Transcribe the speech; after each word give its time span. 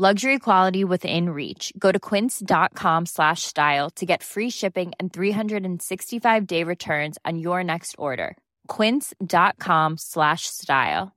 Luxury 0.00 0.38
quality 0.38 0.82
within 0.82 1.28
reach. 1.28 1.74
Go 1.78 1.92
to 1.92 1.98
quince.com 2.00 3.04
slash 3.04 3.42
style 3.42 3.90
to 3.96 4.06
get 4.06 4.22
free 4.22 4.48
shipping 4.48 4.92
and 4.98 5.12
365 5.12 6.46
day 6.46 6.64
returns 6.64 7.18
on 7.26 7.38
your 7.38 7.62
next 7.62 7.96
order. 7.98 8.38
Quince.com 8.66 9.98
slash 9.98 10.46
style. 10.46 11.12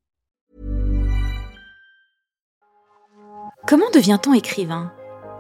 Comment 3.66 3.90
devient-on 3.94 4.34
écrivain? 4.34 4.92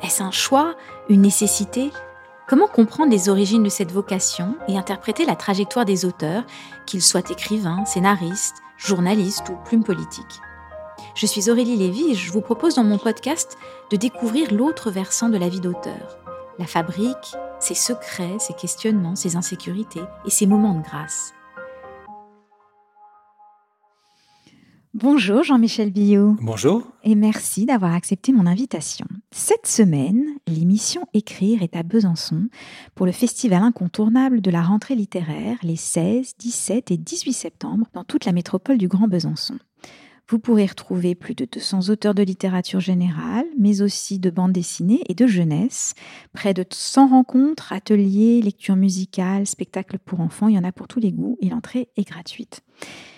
Est-ce 0.01 0.23
un 0.23 0.31
choix 0.31 0.77
Une 1.09 1.21
nécessité? 1.21 1.91
Comment 2.47 2.67
comprendre 2.67 3.11
les 3.11 3.27
origines 3.27 3.63
de 3.63 3.69
cette 3.69 3.91
vocation 3.91 4.55
et 4.69 4.77
interpréter 4.77 5.25
la 5.25 5.35
trajectoire 5.35 5.83
des 5.83 6.05
auteurs, 6.05 6.45
qu'ils 6.85 7.01
soient 7.03 7.29
écrivains, 7.29 7.83
scénaristes, 7.83 8.61
journalistes 8.77 9.49
ou 9.49 9.57
plumes 9.65 9.83
politiques? 9.83 10.39
Je 11.15 11.25
suis 11.25 11.49
Aurélie 11.49 11.77
Lévy 11.77 12.11
et 12.11 12.15
je 12.15 12.31
vous 12.31 12.41
propose 12.41 12.75
dans 12.75 12.83
mon 12.83 12.97
podcast 12.97 13.57
de 13.91 13.97
découvrir 13.97 14.53
l'autre 14.53 14.91
versant 14.91 15.29
de 15.29 15.37
la 15.37 15.49
vie 15.49 15.59
d'auteur. 15.59 16.17
La 16.59 16.65
fabrique, 16.65 17.35
ses 17.59 17.75
secrets, 17.75 18.37
ses 18.39 18.53
questionnements, 18.53 19.15
ses 19.15 19.35
insécurités 19.35 20.03
et 20.25 20.29
ses 20.29 20.45
moments 20.45 20.75
de 20.75 20.83
grâce. 20.83 21.33
Bonjour 24.95 25.41
Jean-Michel 25.41 25.91
Billot. 25.91 26.35
Bonjour. 26.39 26.83
Et 27.03 27.15
merci 27.15 27.65
d'avoir 27.65 27.95
accepté 27.95 28.31
mon 28.31 28.45
invitation. 28.45 29.07
Cette 29.31 29.65
semaine, 29.65 30.23
l'émission 30.45 31.07
Écrire 31.15 31.63
est 31.63 31.75
à 31.75 31.81
Besançon 31.81 32.47
pour 32.93 33.07
le 33.07 33.11
festival 33.11 33.63
incontournable 33.63 34.39
de 34.39 34.51
la 34.51 34.61
rentrée 34.61 34.93
littéraire 34.93 35.57
les 35.63 35.77
16, 35.77 36.33
17 36.37 36.91
et 36.91 36.97
18 36.97 37.33
septembre 37.33 37.87
dans 37.93 38.03
toute 38.03 38.25
la 38.25 38.33
métropole 38.33 38.77
du 38.77 38.87
Grand 38.87 39.07
Besançon. 39.07 39.57
Vous 40.33 40.39
pourrez 40.39 40.65
retrouver 40.65 41.13
plus 41.13 41.35
de 41.35 41.45
200 41.45 41.89
auteurs 41.89 42.15
de 42.15 42.23
littérature 42.23 42.79
générale, 42.79 43.45
mais 43.55 43.83
aussi 43.83 44.17
de 44.17 44.31
bande 44.31 44.51
dessinée 44.51 45.01
et 45.07 45.13
de 45.13 45.27
jeunesse. 45.27 45.93
Près 46.33 46.55
de 46.55 46.65
100 46.67 47.09
rencontres, 47.09 47.71
ateliers, 47.71 48.41
lectures 48.41 48.75
musicales, 48.75 49.45
spectacles 49.45 49.99
pour 49.99 50.21
enfants, 50.21 50.47
il 50.47 50.55
y 50.55 50.57
en 50.57 50.63
a 50.63 50.71
pour 50.71 50.87
tous 50.87 50.99
les 50.99 51.11
goûts 51.11 51.37
et 51.39 51.49
l'entrée 51.49 51.89
est 51.97 52.07
gratuite. 52.07 52.61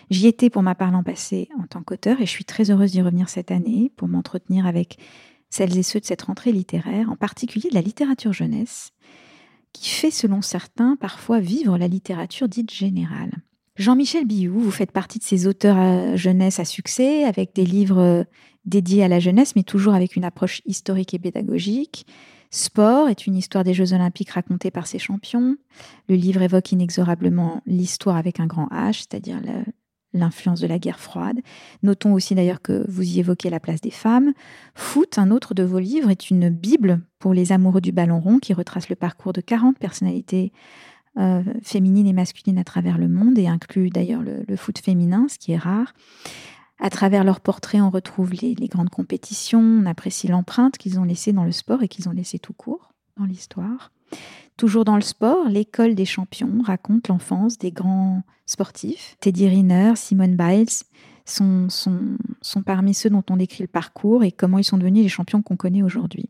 J'y 0.10 0.28
étais 0.28 0.50
pour 0.50 0.62
ma 0.62 0.76
part 0.76 0.92
l'an 0.92 1.04
passé 1.04 1.48
en 1.58 1.66
tant 1.68 1.84
qu'auteur 1.84 2.20
et 2.20 2.26
je 2.26 2.32
suis 2.32 2.44
très 2.44 2.70
heureuse 2.70 2.92
d'y 2.92 3.02
revenir 3.02 3.30
cette 3.30 3.50
année 3.50 3.94
pour 3.96 4.10
m'entretenir 4.10 4.66
avec 4.66 4.98
celles 5.50 5.78
et 5.78 5.84
ceux 5.84 6.02
de 6.02 6.06
cette 6.06 6.24
rentrée 6.24 6.52
littéraire, 6.52 7.10
en 7.10 7.16
particulier 7.16 7.70
de 7.70 7.76
la 7.76 7.82
littérature 7.82 8.34
jeunesse, 8.34 8.92
qui 9.72 9.88
fait, 9.88 10.12
selon 10.12 10.42
certains, 10.42 10.98
parfois 10.98 11.40
vivre 11.40 11.78
la 11.78 11.88
littérature 11.88 12.50
dite 12.50 12.74
générale. 12.74 13.32
Jean-Michel 13.78 14.26
Biou, 14.26 14.58
vous 14.58 14.72
faites 14.72 14.94
partie 14.94 15.20
de 15.20 15.24
ces 15.26 15.48
auteurs 15.48 16.16
jeunesse 16.16 16.60
à 16.60 16.66
succès, 16.66 17.26
avec 17.26 17.54
des 17.54 17.66
livres 17.66 18.26
dédiés 18.64 19.04
à 19.04 19.10
la 19.10 19.20
jeunesse, 19.20 19.56
mais 19.58 19.64
toujours 19.64 19.94
avec 19.94 20.16
une 20.16 20.24
approche 20.24 20.62
historique 20.66 21.14
et 21.14 21.20
pédagogique. 21.20 22.08
Sport 22.52 23.10
est 23.10 23.28
une 23.28 23.36
histoire 23.36 23.66
des 23.66 23.74
Jeux 23.74 23.92
olympiques 23.92 24.30
racontée 24.30 24.72
par 24.72 24.88
ses 24.88 24.98
champions. 24.98 25.58
Le 26.08 26.16
livre 26.16 26.42
évoque 26.42 26.72
inexorablement 26.72 27.62
l'histoire 27.66 28.16
avec 28.16 28.40
un 28.40 28.46
grand 28.46 28.68
H, 28.68 29.00
c'est-à-dire 29.10 29.42
l'influence 30.14 30.62
de 30.62 30.68
la 30.68 30.80
guerre 30.80 31.02
froide. 31.02 31.42
Notons 31.84 32.14
aussi 32.14 32.34
d'ailleurs 32.34 32.62
que 32.62 32.86
vous 32.88 33.04
y 33.04 33.20
évoquez 33.20 33.50
la 33.50 33.60
place 33.60 33.82
des 33.82 33.92
femmes. 33.92 34.32
Foot, 34.74 35.18
un 35.18 35.32
autre 35.32 35.54
de 35.54 35.64
vos 35.64 35.80
livres, 35.80 36.10
est 36.10 36.30
une 36.30 36.48
bible 36.48 37.02
pour 37.20 37.34
les 37.34 37.52
amoureux 37.52 37.82
du 37.82 37.92
ballon 37.92 38.22
rond 38.22 38.40
qui 38.40 38.54
retrace 38.54 38.88
le 38.88 38.96
parcours 38.96 39.34
de 39.34 39.42
40 39.42 39.78
personnalités 39.78 40.54
euh, 41.18 41.44
et 41.74 42.14
masculines 42.14 42.58
à 42.58 42.64
travers 42.64 42.98
le 42.98 43.08
monde 43.08 43.38
et 43.38 43.48
inclut 43.48 43.90
d'ailleurs 43.90 44.22
le, 44.22 44.56
foot 44.56 44.78
féminin, 44.78 45.28
ce 45.30 45.38
qui 45.38 45.52
est 45.52 45.58
rare. 45.58 45.94
À 46.80 46.90
travers 46.90 47.24
leurs 47.24 47.40
portraits, 47.40 47.82
on 47.82 47.90
retrouve 47.90 48.34
les, 48.34 48.54
les 48.56 48.68
grandes 48.68 48.90
compétitions, 48.90 49.62
on 49.62 49.86
apprécie 49.86 50.28
l'empreinte 50.28 50.78
qu'ils 50.78 51.00
ont 51.00 51.06
laissée 51.06 51.32
dans 51.32 51.46
le 51.46 51.54
sport 51.54 51.84
et 51.84 51.88
qu'ils 51.88 52.10
ont 52.10 52.14
laissée 52.14 52.40
tout 52.40 52.54
court 52.54 52.92
dans 53.18 53.26
l'histoire. 53.26 53.92
Toujours 54.58 54.86
dans 54.86 54.96
le 54.96 55.02
sport, 55.02 55.50
l'école 55.50 55.96
des 55.96 56.06
champions 56.06 56.62
raconte 56.64 57.08
l'enfance 57.10 57.58
des 57.58 57.72
grands 57.72 58.24
sportifs. 58.46 59.18
Teddy 59.20 59.48
Riner, 59.48 59.94
Simone 59.96 60.36
Biles 60.36 60.84
sont, 61.26 61.70
sont, 61.70 62.18
sont 62.42 62.62
parmi 62.62 62.94
ceux 62.94 63.10
dont 63.10 63.24
on 63.30 63.38
décrit 63.38 63.64
le 63.64 63.68
parcours 63.68 64.24
et 64.24 64.32
comment 64.32 64.58
ils 64.58 64.64
sont 64.64 64.78
devenus 64.78 65.04
les 65.04 65.10
champions 65.10 65.42
qu'on 65.42 65.58
connaît 65.58 65.84
aujourd'hui. 65.84 66.30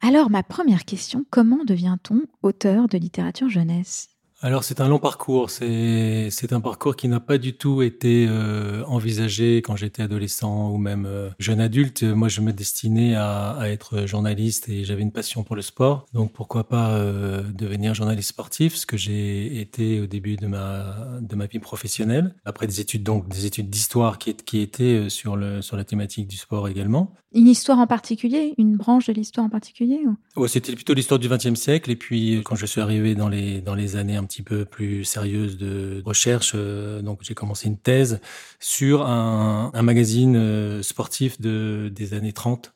Alors 0.00 0.30
ma 0.30 0.42
première 0.42 0.84
question, 0.84 1.24
comment 1.30 1.64
devient-on 1.64 2.22
auteur 2.42 2.88
de 2.88 2.98
littérature 2.98 3.48
jeunesse? 3.48 4.08
Alors 4.46 4.62
c'est 4.62 4.80
un 4.80 4.86
long 4.86 5.00
parcours, 5.00 5.50
c'est 5.50 6.52
un 6.52 6.60
parcours 6.60 6.94
qui 6.94 7.08
n'a 7.08 7.18
pas 7.18 7.36
du 7.36 7.54
tout 7.54 7.82
été 7.82 8.28
euh, 8.28 8.84
envisagé 8.84 9.56
quand 9.56 9.74
j'étais 9.74 10.04
adolescent 10.04 10.70
ou 10.70 10.78
même 10.78 11.04
euh, 11.04 11.30
jeune 11.40 11.60
adulte. 11.60 12.04
Moi 12.04 12.28
je 12.28 12.40
me 12.40 12.52
destinais 12.52 13.16
à, 13.16 13.58
être 13.64 14.06
journaliste 14.06 14.68
et 14.68 14.84
j'avais 14.84 15.02
une 15.02 15.10
passion 15.10 15.42
pour 15.42 15.56
le 15.56 15.62
sport, 15.62 16.06
donc 16.14 16.32
pourquoi 16.32 16.68
pas 16.68 16.90
euh, 16.90 17.42
devenir 17.42 17.92
journaliste 17.94 18.28
sportif, 18.28 18.76
ce 18.76 18.86
que 18.86 18.96
j'ai 18.96 19.60
été 19.60 20.00
au 20.00 20.06
début 20.06 20.36
de 20.36 20.46
ma 20.46 20.94
de 21.20 21.34
ma 21.34 21.46
vie 21.46 21.58
professionnelle. 21.58 22.32
Après 22.44 22.68
des 22.68 22.80
études 22.80 23.02
donc 23.02 23.28
des 23.28 23.46
études 23.46 23.68
d'histoire 23.68 24.16
qui 24.18 24.60
étaient 24.60 25.10
sur 25.10 25.36
la 25.36 25.84
thématique 25.84 26.28
du 26.28 26.36
sport 26.36 26.68
également. 26.68 27.12
Une 27.36 27.48
histoire 27.48 27.78
en 27.78 27.86
particulier, 27.86 28.54
une 28.56 28.76
branche 28.76 29.08
de 29.08 29.12
l'histoire 29.12 29.44
en 29.44 29.50
particulier. 29.50 30.00
C'était 30.46 30.74
plutôt 30.74 30.94
l'histoire 30.94 31.20
du 31.20 31.28
XXe 31.28 31.54
siècle 31.54 31.90
et 31.90 31.96
puis 31.96 32.40
quand 32.42 32.56
je 32.56 32.64
suis 32.64 32.80
arrivé 32.80 33.14
dans 33.14 33.28
les 33.28 33.60
dans 33.60 33.74
les 33.74 33.96
années 33.96 34.16
un 34.16 34.24
petit 34.24 34.40
peu 34.40 34.64
plus 34.64 35.04
sérieuse 35.04 35.58
de 35.58 36.02
recherche. 36.06 36.52
Euh, 36.54 37.02
donc 37.02 37.18
j'ai 37.20 37.34
commencé 37.34 37.68
une 37.68 37.76
thèse 37.76 38.20
sur 38.58 39.06
un, 39.06 39.70
magazine 39.82 40.34
euh, 40.34 40.82
sportif 40.82 41.38
de, 41.38 41.92
des 41.94 42.14
années 42.14 42.32
30. 42.32 42.72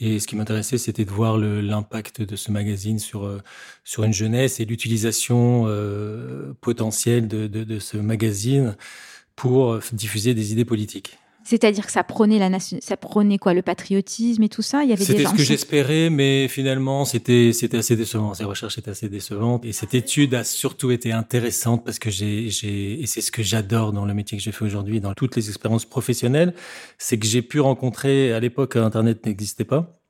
Et 0.00 0.18
ce 0.18 0.26
qui 0.26 0.36
m'intéressait, 0.36 0.76
c'était 0.76 1.06
de 1.06 1.10
voir 1.10 1.38
l'impact 1.38 2.20
de 2.20 2.36
ce 2.36 2.50
magazine 2.50 2.98
sur 2.98 3.24
euh, 3.24 3.40
sur 3.84 4.04
une 4.04 4.12
jeunesse 4.12 4.60
et 4.60 4.66
l'utilisation 4.66 5.66
potentielle 6.60 7.26
de 7.26 7.78
ce 7.78 7.96
magazine 7.96 8.76
pour 9.34 9.78
diffuser 9.94 10.34
des 10.34 10.52
idées 10.52 10.66
politiques. 10.66 11.16
C'est-à-dire 11.44 11.86
que 11.86 11.92
ça 11.92 12.02
prenait 12.02 12.38
la 12.38 12.48
nation, 12.48 12.78
ça 12.80 12.96
prenait 12.96 13.38
quoi, 13.38 13.54
le 13.54 13.62
patriotisme 13.62 14.42
et 14.42 14.48
tout 14.48 14.62
ça? 14.62 14.82
Il 14.82 14.90
y 14.90 14.92
avait 14.92 15.04
C'était 15.04 15.24
ce 15.24 15.34
que 15.34 15.42
j'espérais, 15.42 16.10
mais 16.10 16.48
finalement, 16.48 17.04
c'était 17.04 17.52
c'était 17.52 17.76
assez 17.76 17.96
décevant. 17.96 18.34
Ces 18.34 18.44
recherches 18.44 18.78
étaient 18.78 18.90
assez 18.90 19.08
décevantes 19.08 19.64
et 19.64 19.72
cette 19.72 19.94
étude 19.94 20.34
a 20.34 20.44
surtout 20.44 20.90
été 20.90 21.12
intéressante 21.12 21.84
parce 21.84 21.98
que 21.98 22.10
j'ai 22.10 22.48
j'ai 22.48 23.00
et 23.00 23.06
c'est 23.06 23.20
ce 23.20 23.30
que 23.30 23.42
j'adore 23.42 23.92
dans 23.92 24.06
le 24.06 24.14
métier 24.14 24.38
que 24.38 24.42
j'ai 24.42 24.52
fait 24.52 24.64
aujourd'hui, 24.64 25.00
dans 25.00 25.14
toutes 25.14 25.36
les 25.36 25.48
expériences 25.48 25.84
professionnelles, 25.84 26.54
c'est 26.98 27.18
que 27.18 27.26
j'ai 27.26 27.42
pu 27.42 27.60
rencontrer 27.60 28.32
à 28.32 28.40
l'époque 28.40 28.76
Internet 28.76 29.26
n'existait 29.26 29.64
pas. 29.64 30.00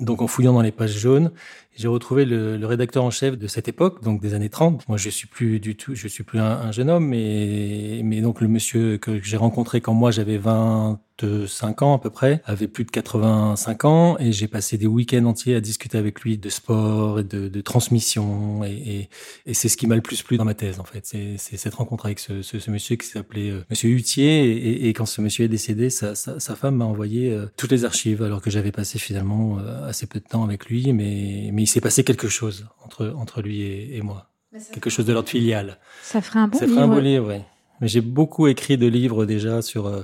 Donc 0.00 0.22
en 0.22 0.26
fouillant 0.26 0.54
dans 0.54 0.62
les 0.62 0.72
pages 0.72 0.96
jaunes, 0.96 1.30
j'ai 1.76 1.88
retrouvé 1.88 2.24
le, 2.24 2.56
le, 2.56 2.66
rédacteur 2.66 3.04
en 3.04 3.10
chef 3.10 3.38
de 3.38 3.46
cette 3.46 3.68
époque, 3.68 4.02
donc 4.02 4.20
des 4.20 4.34
années 4.34 4.48
30. 4.48 4.88
Moi, 4.88 4.96
je 4.96 5.10
suis 5.10 5.28
plus 5.28 5.60
du 5.60 5.76
tout, 5.76 5.94
je 5.94 6.08
suis 6.08 6.24
plus 6.24 6.38
un, 6.38 6.44
un 6.44 6.72
jeune 6.72 6.90
homme, 6.90 7.06
mais, 7.06 8.00
mais 8.02 8.20
donc 8.22 8.40
le 8.40 8.48
monsieur 8.48 8.98
que 8.98 9.22
j'ai 9.22 9.36
rencontré 9.36 9.80
quand 9.80 9.94
moi 9.94 10.10
j'avais 10.10 10.38
20 10.38 11.00
5 11.46 11.82
ans 11.82 11.94
à 11.94 11.98
peu 11.98 12.10
près, 12.10 12.42
avait 12.44 12.68
plus 12.68 12.84
de 12.84 12.90
85 12.90 13.84
ans 13.84 14.16
et 14.18 14.32
j'ai 14.32 14.48
passé 14.48 14.78
des 14.78 14.86
week-ends 14.86 15.24
entiers 15.24 15.54
à 15.54 15.60
discuter 15.60 15.98
avec 15.98 16.20
lui 16.20 16.38
de 16.38 16.48
sport 16.48 17.20
et 17.20 17.24
de, 17.24 17.48
de 17.48 17.60
transmission 17.60 18.64
et, 18.64 18.70
et, 18.70 19.08
et 19.46 19.54
c'est 19.54 19.68
ce 19.68 19.76
qui 19.76 19.86
m'a 19.86 19.94
le 19.94 20.02
plus 20.02 20.22
plu 20.22 20.36
dans 20.36 20.44
ma 20.44 20.54
thèse 20.54 20.80
en 20.80 20.84
fait. 20.84 21.04
C'est 21.04 21.36
cette 21.56 21.74
rencontre 21.74 22.06
avec 22.06 22.18
ce, 22.18 22.42
ce, 22.42 22.58
ce 22.58 22.70
monsieur 22.70 22.96
qui 22.96 23.06
s'appelait 23.06 23.50
euh, 23.50 23.64
Monsieur 23.70 23.90
Hutier 23.90 24.44
et, 24.44 24.88
et, 24.88 24.92
quand 24.92 25.06
ce 25.06 25.20
monsieur 25.20 25.44
est 25.44 25.48
décédé, 25.48 25.90
sa, 25.90 26.14
sa, 26.14 26.40
sa 26.40 26.54
femme 26.54 26.76
m'a 26.76 26.84
envoyé 26.84 27.30
euh, 27.30 27.46
toutes 27.56 27.72
les 27.72 27.84
archives 27.84 28.22
alors 28.22 28.40
que 28.40 28.50
j'avais 28.50 28.72
passé 28.72 28.98
finalement 28.98 29.58
euh, 29.58 29.88
assez 29.88 30.06
peu 30.06 30.20
de 30.20 30.24
temps 30.24 30.44
avec 30.44 30.66
lui, 30.66 30.92
mais, 30.92 31.50
mais 31.52 31.62
il 31.62 31.66
s'est 31.66 31.80
passé 31.80 32.04
quelque 32.04 32.28
chose 32.28 32.66
entre, 32.84 33.12
entre 33.16 33.42
lui 33.42 33.62
et, 33.62 33.96
et 33.96 34.02
moi. 34.02 34.26
Quelque 34.72 34.90
chose 34.90 35.06
de 35.06 35.12
l'ordre 35.12 35.28
filial. 35.28 35.78
Ça 36.02 36.20
ferait 36.20 36.40
un 36.40 36.48
bon 36.48 36.58
ça 36.58 36.66
livre. 36.66 36.76
Ça 36.76 36.82
ferait 36.82 36.92
un 36.92 36.96
bon 36.96 37.02
livre, 37.02 37.28
oui. 37.28 37.40
Mais 37.80 37.88
j'ai 37.88 38.00
beaucoup 38.00 38.46
écrit 38.46 38.76
de 38.76 38.86
livres 38.86 39.24
déjà 39.24 39.62
sur 39.62 39.86
euh, 39.86 40.02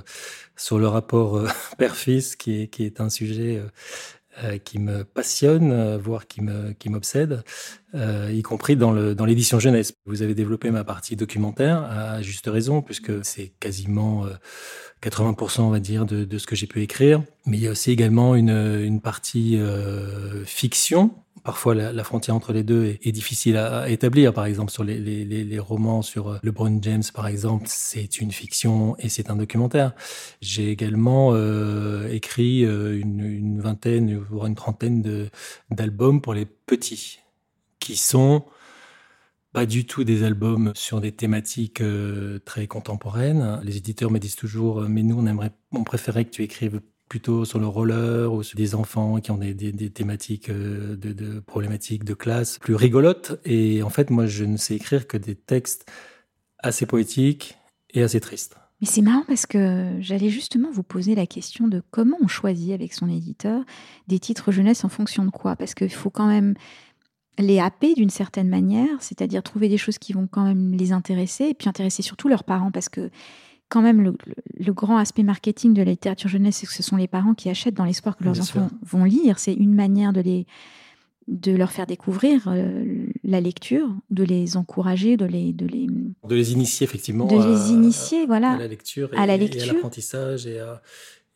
sur 0.57 0.79
le 0.79 0.87
rapport 0.87 1.37
euh, 1.37 1.47
père-fils, 1.77 2.35
qui 2.35 2.61
est 2.61 2.67
qui 2.67 2.83
est 2.83 2.99
un 2.99 3.09
sujet 3.09 3.57
euh, 3.57 3.69
euh 4.43 4.57
qui 4.57 4.79
me 4.79 5.03
passionne, 5.03 5.95
voire 5.97 6.27
qui 6.27 6.41
me 6.41 6.73
qui 6.73 6.89
m'obsède, 6.89 7.43
y 7.93 8.41
compris 8.43 8.75
dans 8.75 8.91
le 8.91 9.15
dans 9.15 9.25
l'édition 9.25 9.59
jeunesse. 9.59 9.93
Vous 10.05 10.21
avez 10.21 10.35
développé 10.35 10.69
ma 10.71 10.83
partie 10.83 11.15
documentaire 11.15 11.83
à 11.83 12.21
juste 12.21 12.47
raison, 12.47 12.81
puisque 12.81 13.25
c'est 13.25 13.53
quasiment 13.59 14.25
80% 15.01 15.61
on 15.61 15.69
va 15.69 15.79
dire 15.79 16.05
de, 16.05 16.23
de 16.25 16.37
ce 16.37 16.45
que 16.45 16.55
j'ai 16.55 16.67
pu 16.67 16.81
écrire. 16.81 17.23
Mais 17.45 17.57
il 17.57 17.63
y 17.63 17.67
a 17.67 17.71
aussi 17.71 17.91
également 17.91 18.35
une 18.35 18.49
une 18.49 19.01
partie 19.01 19.59
fiction 20.45 21.15
parfois 21.47 21.73
la, 21.75 22.03
frontière 22.03 22.35
entre 22.35 22.51
les 22.51 22.65
deux 22.65 22.97
est, 23.01 23.11
difficile 23.13 23.55
à, 23.55 23.89
établir. 23.89 24.33
Par 24.33 24.45
exemple, 24.45 24.69
sur 24.69 24.83
les, 24.83 25.59
romans 25.59 26.01
sur 26.01 26.27
euh, 26.27 26.39
LeBron 26.43 26.79
James, 26.81 27.03
par 27.13 27.25
exemple, 27.25 27.63
c'est 27.69 28.19
une 28.19 28.33
fiction 28.33 28.97
et 28.99 29.07
c'est 29.07 29.29
un 29.29 29.37
documentaire. 29.37 29.93
J'ai 30.41 30.69
également 30.69 31.29
euh, 31.31 32.09
écrit 32.09 32.65
euh, 32.65 32.99
une, 32.99 33.21
une, 33.21 33.61
vingtaine, 33.61 34.17
voire 34.29 34.47
une 34.47 34.55
trentaine 34.55 35.29
d'albums 35.71 36.19
pour 36.19 36.33
les 36.33 36.45
petits, 36.45 37.21
qui 37.79 37.95
sont 37.95 38.43
pas 39.53 39.65
du 39.65 39.85
tout 39.85 40.03
des 40.03 40.23
albums 40.23 40.73
sur 40.75 40.99
des 40.99 41.13
thématiques 41.13 41.81
très 42.43 42.67
contemporaines. 42.67 43.61
Les 43.63 43.77
éditeurs 43.77 44.11
me 44.11 44.19
disent 44.19 44.35
toujours, 44.35 44.81
mais 44.81 45.01
nous, 45.01 45.17
on 45.17 45.25
aimerait, 45.25 45.51
on 45.71 45.85
préférait 45.85 46.25
que 46.25 46.31
tu 46.31 46.43
écrives 46.43 46.81
plutôt 47.07 47.45
sur 47.45 47.59
le 47.59 47.67
roller 47.67 48.31
ou 48.33 48.43
sur 48.43 48.57
des 48.57 48.75
enfants 48.75 49.19
qui 49.19 49.31
ont 49.31 49.37
des, 49.37 49.53
des, 49.53 49.89
thématiques 49.89 50.49
euh, 50.49 50.95
de, 50.95 51.13
de, 51.13 51.39
problématiques 51.39 52.03
de 52.03 52.13
classe 52.13 52.59
plus 52.59 52.75
rigolotes. 52.75 53.39
Et 53.45 53.83
en 53.83 53.89
fait, 53.89 54.09
moi, 54.09 54.25
je 54.25 54.43
ne 54.43 54.57
sais 54.57 54.75
écrire 54.75 55.07
que 55.07 55.17
des 55.17 55.35
textes 55.35 55.89
assez 56.59 56.85
poétiques 56.85 57.57
et 57.93 58.03
assez 58.03 58.19
tristes. 58.19 58.57
Mais 58.81 58.87
c'est 58.87 59.01
marrant 59.01 59.23
parce 59.27 59.45
que 59.45 59.95
j'allais 59.99 60.29
justement 60.29 60.69
vous 60.71 60.83
poser 60.83 61.15
la 61.15 61.25
question 61.25 61.67
de 61.67 61.81
comment 61.89 62.17
on 62.21 62.27
choisit 62.27 62.73
avec 62.73 62.93
son 62.93 63.09
éditeur 63.09 63.63
des 64.07 64.19
titres 64.19 64.51
jeunesse 64.51 64.85
en 64.85 64.89
fonction 64.89 65.25
de 65.25 65.31
quoi 65.31 65.55
Parce 65.55 65.73
qu'il 65.73 65.93
faut 65.93 66.11
quand 66.11 66.27
même 66.27 66.53
les 67.39 67.59
happer 67.59 67.93
d'une 67.93 68.09
certaine 68.09 68.49
manière, 68.49 68.89
c'est-à-dire 68.99 69.41
trouver 69.41 69.69
des 69.69 69.77
choses 69.77 69.97
qui 69.97 70.13
vont 70.13 70.27
quand 70.27 70.43
même 70.43 70.73
les 70.73 70.91
intéresser 70.91 71.45
et 71.45 71.53
puis 71.53 71.69
intéresser 71.69 72.03
surtout 72.03 72.27
leurs 72.27 72.43
parents 72.43 72.71
parce 72.71 72.89
que 72.89 73.09
quand 73.69 73.81
même 73.81 74.15
le, 74.59 74.73
grand 74.73 74.97
aspect 74.97 75.23
marketing 75.23 75.73
de 75.73 75.81
la 75.81 75.91
littérature 75.91 76.29
jeunesse, 76.29 76.57
c'est 76.57 76.67
que 76.67 76.73
ce 76.73 76.83
sont 76.83 76.95
les 76.95 77.07
parents 77.07 77.33
qui 77.33 77.49
achètent 77.49 77.73
dans 77.73 77.85
l'espoir 77.85 78.15
que 78.15 78.23
leurs 78.23 78.39
enfants 78.39 78.69
vont 78.81 79.03
lire. 79.03 79.39
C'est 79.39 79.53
une 79.53 79.73
manière 79.73 80.13
de 80.13 80.21
les 80.21 80.45
de 81.27 81.51
leur 81.51 81.71
faire 81.71 81.85
découvrir 81.85 82.47
euh, 82.47 83.05
la 83.25 83.41
lecture, 83.41 83.93
de 84.09 84.23
les 84.23 84.55
encourager, 84.55 85.17
de 85.17 85.25
les 85.25 85.51
de 85.51 85.65
les 85.65 85.87
de 85.87 86.35
les 86.35 86.53
initier 86.53 86.85
effectivement 86.85 87.25
de 87.25 87.35
les 87.35 87.71
initier 87.71 88.25
voilà 88.25 88.51
à 88.53 88.57
la 88.57 88.67
lecture 88.67 89.13
et 89.13 89.17
à 89.17 89.25
l'apprentissage 89.27 90.47
et 90.47 90.59
à 90.59 90.81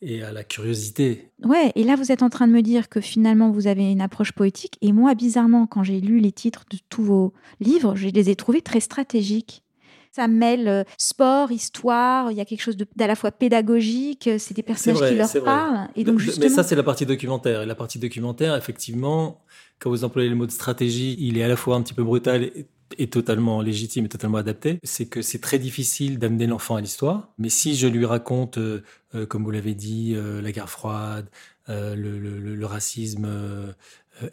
et 0.02 0.24
à 0.24 0.32
la 0.32 0.44
curiosité. 0.44 1.30
Ouais, 1.44 1.72
et 1.76 1.84
là 1.84 1.96
vous 1.96 2.12
êtes 2.12 2.24
en 2.24 2.30
train 2.30 2.48
de 2.48 2.54
me 2.54 2.62
dire 2.62 2.90
que 2.90 3.02
finalement 3.02 3.52
vous 3.52 3.68
avez 3.68 3.92
une 3.92 4.02
approche 4.02 4.32
poétique 4.32 4.78
et 4.82 4.94
moi 4.94 5.14
bizarrement 5.14 5.68
quand 5.68 5.84
j'ai 5.84 6.00
lu 6.00 6.20
les 6.20 6.32
titres 6.32 6.66
de 6.72 6.78
tous 6.90 7.04
vos 7.04 7.34
livres, 7.60 7.96
je 7.96 8.08
les 8.08 8.30
ai 8.30 8.36
trouvés 8.36 8.62
très 8.62 8.80
stratégiques. 8.80 9.62
Ça 10.14 10.28
mêle 10.28 10.68
euh, 10.68 10.84
sport, 10.98 11.54
histoire, 11.54 12.32
il 12.32 12.38
y 12.38 12.42
a 12.42 12.46
quelque 12.46 12.62
chose 12.62 12.76
d'à 12.98 13.08
la 13.08 13.16
fois 13.16 13.32
pédagogique, 13.32 14.28
euh, 14.28 14.38
c'est 14.38 14.54
des 14.54 14.64
personnages 14.64 15.10
qui 15.10 15.16
leur 15.16 15.44
parlent. 15.46 15.88
Et 15.96 16.04
donc 16.04 16.20
justement... 16.20 16.46
Mais 16.46 16.54
ça, 16.54 16.64
c'est 16.64 16.76
la 16.76 16.84
partie 16.84 17.06
documentaire. 17.06 17.62
Et 17.62 17.66
la 17.66 17.76
partie 17.76 17.98
documentaire, 17.98 18.58
effectivement, 18.58 19.42
quand 19.80 19.90
vous 19.90 20.04
employez 20.04 20.28
le 20.28 20.36
mot 20.36 20.46
de 20.46 20.52
stratégie, 20.52 21.16
il 21.18 21.38
est 21.38 21.44
à 21.44 21.48
la 21.48 21.56
fois 21.56 21.78
un 21.78 21.82
petit 21.82 21.94
peu 21.94 22.04
brutal 22.04 22.52
et 22.98 23.08
totalement 23.08 23.62
légitime 23.62 24.04
et 24.04 24.10
totalement 24.10 24.38
adapté, 24.38 24.80
c'est 24.84 25.06
que 25.06 25.22
c'est 25.22 25.40
très 25.40 25.60
difficile 25.60 26.20
d'amener 26.20 26.46
l'enfant 26.46 26.76
à 26.76 26.82
l'histoire. 26.82 27.30
Mais 27.38 27.48
si 27.48 27.76
je 27.76 27.88
lui 27.88 28.06
raconte, 28.06 28.58
euh, 28.58 28.82
comme 29.30 29.46
vous 29.46 29.52
l'avez 29.52 29.76
dit, 29.76 30.14
la 30.16 30.52
guerre 30.52 30.70
froide, 30.70 31.28
le, 31.70 31.96
le, 31.96 32.38
le, 32.38 32.66
racisme 32.66 33.30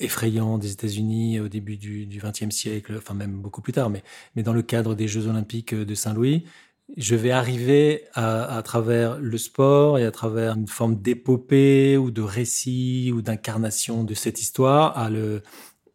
effrayant 0.01 0.59
des 0.59 0.73
États-Unis 0.73 1.41
au 1.41 1.49
début 1.49 1.77
du 1.77 2.21
XXe 2.23 2.55
siècle, 2.55 2.95
enfin 2.99 3.15
même 3.15 3.41
beaucoup 3.41 3.61
plus 3.63 3.73
tard, 3.73 3.91
mais, 3.91 4.03
mais 4.37 4.43
dans 4.43 4.53
le 4.53 4.63
cadre 4.63 4.95
des 4.95 5.09
Jeux 5.09 5.27
olympiques 5.27 5.75
de 5.75 5.95
Saint-Louis, 5.95 6.45
je 6.97 7.15
vais 7.15 7.31
arriver 7.31 8.05
à, 8.15 8.57
à, 8.57 8.63
travers 8.63 9.19
le 9.19 9.37
sport 9.37 9.99
et 9.99 10.07
à 10.07 10.11
travers 10.11 10.55
une 10.55 10.69
forme 10.69 10.97
d'épopée 10.97 11.99
ou 11.99 12.11
de 12.11 12.23
récit 12.23 13.13
ou 13.15 13.21
d'incarnation 13.21 14.05
de 14.05 14.15
cette 14.15 14.41
histoire 14.41 14.97
à 14.97 15.11
le, 15.11 15.43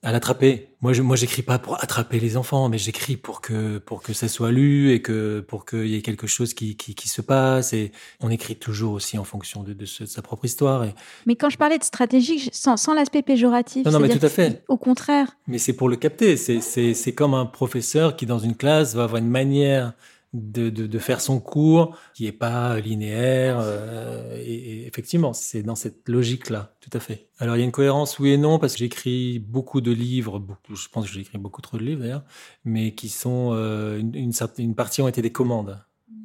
à 0.04 0.12
l'attraper. 0.12 0.68
Moi, 0.82 0.92
je, 0.92 1.02
moi, 1.02 1.16
j'écris 1.16 1.42
pas 1.44 1.60
pour 1.60 1.82
attraper 1.82 2.20
les 2.20 2.36
enfants, 2.36 2.68
mais 2.68 2.78
j'écris 2.78 3.16
pour 3.16 3.40
que 3.40 3.78
pour 3.78 4.04
que 4.04 4.12
ça 4.12 4.28
soit 4.28 4.52
lu 4.52 4.92
et 4.92 5.02
que 5.02 5.40
pour 5.40 5.66
qu'il 5.66 5.88
y 5.88 5.96
ait 5.96 6.02
quelque 6.02 6.28
chose 6.28 6.54
qui, 6.54 6.76
qui, 6.76 6.94
qui 6.94 7.08
se 7.08 7.22
passe. 7.22 7.72
Et 7.72 7.94
on 8.20 8.30
écrit 8.30 8.58
toujours 8.58 8.94
aussi 8.94 9.18
en 9.18 9.24
fonction 9.24 9.64
de, 9.64 9.72
de, 9.72 9.86
sa 9.86 10.22
propre 10.22 10.44
histoire. 10.44 10.84
Et... 10.84 10.94
Mais 11.26 11.36
quand 11.36 11.50
je 11.50 11.58
parlais 11.58 11.78
de 11.78 11.84
stratégie, 11.86 12.50
sans, 12.52 12.76
sans 12.76 12.94
l'aspect 12.94 13.22
péjoratif, 13.22 13.86
non, 13.86 13.94
non 13.94 14.00
mais 14.02 14.10
tout 14.10 14.26
à 14.26 14.30
fait. 14.30 14.62
Au 14.68 14.78
contraire. 14.78 15.38
Mais 15.48 15.58
c'est 15.58 15.74
pour 15.74 15.88
le 15.88 15.96
capter. 15.96 16.36
C'est 16.36 16.60
c'est 16.60 16.94
c'est 16.94 17.14
comme 17.14 17.34
un 17.34 17.46
professeur 17.46 18.18
qui 18.18 18.26
dans 18.26 18.40
une 18.40 18.56
classe 18.56 18.94
va 18.96 19.06
avoir 19.06 19.22
une 19.22 19.30
manière 19.30 19.94
de, 20.34 20.70
de, 20.70 21.00
faire 21.00 21.22
son 21.22 21.40
cours 21.40 21.98
qui 22.16 22.26
est 22.26 22.32
pas 22.32 22.80
linéaire. 22.80 23.60
Euh, 23.62 24.36
et, 24.44 24.88
effectivement, 24.88 25.34
c'est 25.34 25.62
dans 25.62 25.76
cette 25.76 26.10
logique-là, 26.10 26.76
tout 26.82 26.90
à 26.94 27.00
fait. 27.00 27.28
Alors 27.38 27.56
il 27.56 27.60
y 27.60 27.62
a 27.62 27.66
une 27.66 27.72
cohérence, 27.72 28.20
oui 28.20 28.32
et 28.32 28.38
non, 28.38 28.58
parce 28.60 28.74
que 28.74 28.80
j'écris 28.80 29.40
beaucoup 29.40 29.82
de 29.82 29.92
livres, 29.92 30.40
beaucoup, 30.40 30.76
je 30.76 30.88
pense 30.90 31.06
que 31.06 31.14
j'écris 31.14 31.38
beaucoup 31.38 31.62
trop 31.62 31.78
de 31.78 31.84
livres 31.84 32.02
d'ailleurs, 32.02 32.24
mais 32.66 32.94
qui 32.96 33.10
sont 33.10 33.52
euh, 33.54 34.00
une, 34.00 34.34
une, 34.58 34.76
partie 34.76 35.02
ont 35.02 35.08
été 35.08 35.22
des 35.22 35.32
commandes 35.32 35.80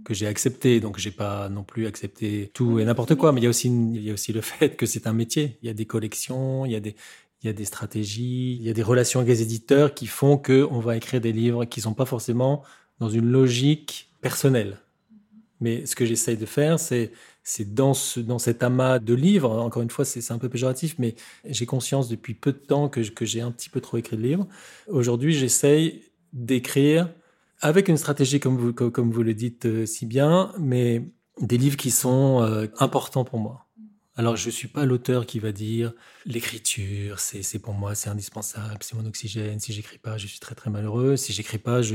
que 0.05 0.15
j'ai 0.15 0.27
acceptées, 0.27 0.81
donc 0.81 0.99
j'ai 0.99 1.11
pas 1.11 1.51
non 1.51 1.65
plus 1.65 1.87
accepté 1.87 2.51
tout 2.55 2.79
et 2.79 2.85
n'importe 2.85 3.15
quoi. 3.15 3.33
Mais 3.33 3.41
il 3.41 3.45
y 3.45 3.47
a 3.47 3.51
aussi 3.51 3.69
il 3.69 4.03
y 4.03 4.11
a 4.11 4.15
aussi 4.15 4.33
le 4.33 4.41
fait 4.43 4.77
que 4.77 4.87
c'est 4.87 5.07
un 5.07 5.13
métier. 5.13 5.59
Il 5.63 5.67
y 5.67 5.71
a 5.71 5.75
des 5.75 5.87
collections, 5.87 6.65
il 6.65 6.73
y 6.73 6.77
a 6.77 6.81
des 6.81 6.97
il 7.43 7.47
y 7.47 7.51
a 7.51 7.53
des 7.53 7.67
stratégies, 7.67 8.57
il 8.57 8.63
y 8.63 8.71
a 8.71 8.73
des 8.73 8.83
relations 8.83 9.21
avec 9.21 9.31
les 9.31 9.43
éditeurs 9.43 9.95
qui 9.95 10.07
font 10.07 10.39
que 10.39 10.67
on 10.73 10.81
va 10.81 10.97
écrire 10.97 11.21
des 11.21 11.33
livres 11.33 11.65
qui 11.67 11.81
sont 11.81 11.95
pas 11.95 12.05
forcément 12.05 12.65
dans 13.01 13.09
une 13.09 13.31
logique 13.31 14.11
personnelle. 14.21 14.79
Mais 15.61 15.87
ce 15.87 15.97
que 15.97 16.05
j'essaye 16.05 16.37
de 16.37 16.47
faire, 16.47 16.79
c'est 16.79 17.13
dans 17.75 17.95
ce 17.95 18.21
dans 18.21 18.39
cet 18.39 18.63
amas 18.63 18.99
de 18.99 19.15
livres. 19.15 19.51
Encore 19.59 19.83
une 19.83 19.91
fois, 19.91 20.05
c'est 20.05 20.33
un 20.33 20.39
peu 20.39 20.49
péjoratif, 20.49 20.95
mais 20.99 21.17
j'ai 21.45 21.67
conscience 21.67 22.09
depuis 22.09 22.35
peu 22.35 22.53
de 22.53 22.59
temps 22.59 22.89
que 22.89 23.01
que 23.01 23.25
j'ai 23.25 23.41
un 23.41 23.51
petit 23.51 23.71
peu 23.71 23.81
trop 23.81 23.97
écrit 23.97 24.17
de 24.17 24.23
livres. 24.23 24.47
Aujourd'hui, 24.87 25.33
j'essaye 25.33 26.03
d'écrire 26.33 27.11
avec 27.61 27.89
une 27.89 27.97
stratégie 27.97 28.39
comme 28.39 28.57
vous 28.57 28.73
comme 28.73 29.11
vous 29.11 29.23
le 29.23 29.35
dites 29.35 29.67
euh, 29.67 29.87
si 29.87 30.07
bien, 30.07 30.53
mais 30.59 31.05
des 31.41 31.59
livres 31.59 31.77
qui 31.77 31.91
sont 31.91 32.43
euh, 32.43 32.67
importants 32.79 33.25
pour 33.25 33.39
moi. 33.39 33.69
Alors, 34.19 34.35
je 34.35 34.51
suis 34.51 34.67
pas 34.67 34.85
l'auteur 34.85 35.27
qui 35.27 35.39
va 35.39 35.53
dire 35.53 35.93
l'écriture, 36.27 37.21
c'est 37.21 37.61
pour 37.61 37.73
moi, 37.73 37.95
c'est 37.95 38.11
indispensable, 38.11 38.79
c'est 38.81 38.97
mon 38.97 39.07
oxygène. 39.07 39.61
Si 39.61 39.73
j'écris 39.73 39.99
pas, 39.99 40.19
je 40.19 40.27
suis 40.27 40.41
très 40.41 40.57
très 40.57 40.71
malheureux. 40.71 41.17
Si 41.17 41.33
j'écris 41.33 41.59
pas, 41.59 41.83
je, 41.83 41.95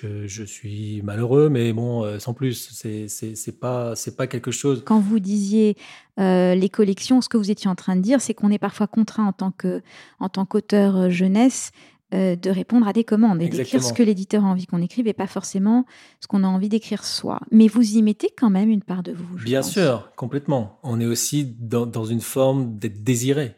je, 0.00 0.44
suis 0.44 1.02
malheureux, 1.02 1.48
mais 1.48 1.72
bon, 1.72 2.04
euh, 2.04 2.18
sans 2.18 2.34
plus, 2.34 2.70
c'est 2.72 3.60
pas 3.60 3.94
c'est 3.94 4.16
pas 4.16 4.26
quelque 4.26 4.50
chose. 4.50 4.82
Quand 4.84 5.00
vous 5.00 5.18
disiez 5.18 5.76
euh, 6.18 6.54
les 6.54 6.68
collections, 6.68 7.20
ce 7.20 7.28
que 7.28 7.36
vous 7.36 7.50
étiez 7.50 7.68
en 7.68 7.74
train 7.74 7.96
de 7.96 8.00
dire, 8.00 8.20
c'est 8.20 8.34
qu'on 8.34 8.50
est 8.50 8.58
parfois 8.58 8.86
contraint 8.86 9.26
en 9.26 9.32
tant 9.32 9.50
que 9.50 9.82
en 10.18 10.28
tant 10.28 10.46
qu'auteur 10.46 10.96
euh, 10.96 11.10
jeunesse 11.10 11.72
de 12.14 12.50
répondre 12.50 12.86
à 12.86 12.92
des 12.92 13.04
commandes 13.04 13.40
et 13.40 13.48
d'écrire 13.48 13.82
ce 13.82 13.94
que 13.94 14.02
l'éditeur 14.02 14.44
a 14.44 14.48
envie 14.48 14.66
qu'on 14.66 14.82
écrive 14.82 15.08
et 15.08 15.14
pas 15.14 15.26
forcément 15.26 15.86
ce 16.20 16.26
qu'on 16.26 16.44
a 16.44 16.46
envie 16.46 16.68
d'écrire 16.68 17.06
soi. 17.06 17.40
Mais 17.50 17.68
vous 17.68 17.96
y 17.96 18.02
mettez 18.02 18.28
quand 18.36 18.50
même 18.50 18.68
une 18.68 18.82
part 18.82 19.02
de 19.02 19.12
vous. 19.12 19.36
Bien 19.42 19.62
sûr, 19.62 20.10
complètement. 20.14 20.78
On 20.82 21.00
est 21.00 21.06
aussi 21.06 21.56
dans, 21.58 21.86
dans 21.86 22.04
une 22.04 22.20
forme 22.20 22.76
d'être 22.76 23.02
désiré. 23.02 23.56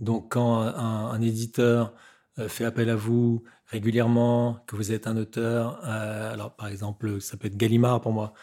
Donc 0.00 0.32
quand 0.32 0.62
un, 0.62 1.10
un 1.10 1.20
éditeur 1.20 1.92
fait 2.38 2.64
appel 2.64 2.88
à 2.88 2.96
vous, 2.96 3.42
régulièrement, 3.68 4.58
que 4.66 4.76
vous 4.76 4.92
êtes 4.92 5.06
un 5.06 5.16
auteur, 5.16 5.80
euh, 5.84 6.32
alors 6.32 6.54
par 6.56 6.68
exemple, 6.68 7.20
ça 7.20 7.36
peut 7.36 7.46
être 7.48 7.56
Gallimard 7.56 8.00
pour 8.00 8.12
moi, 8.12 8.34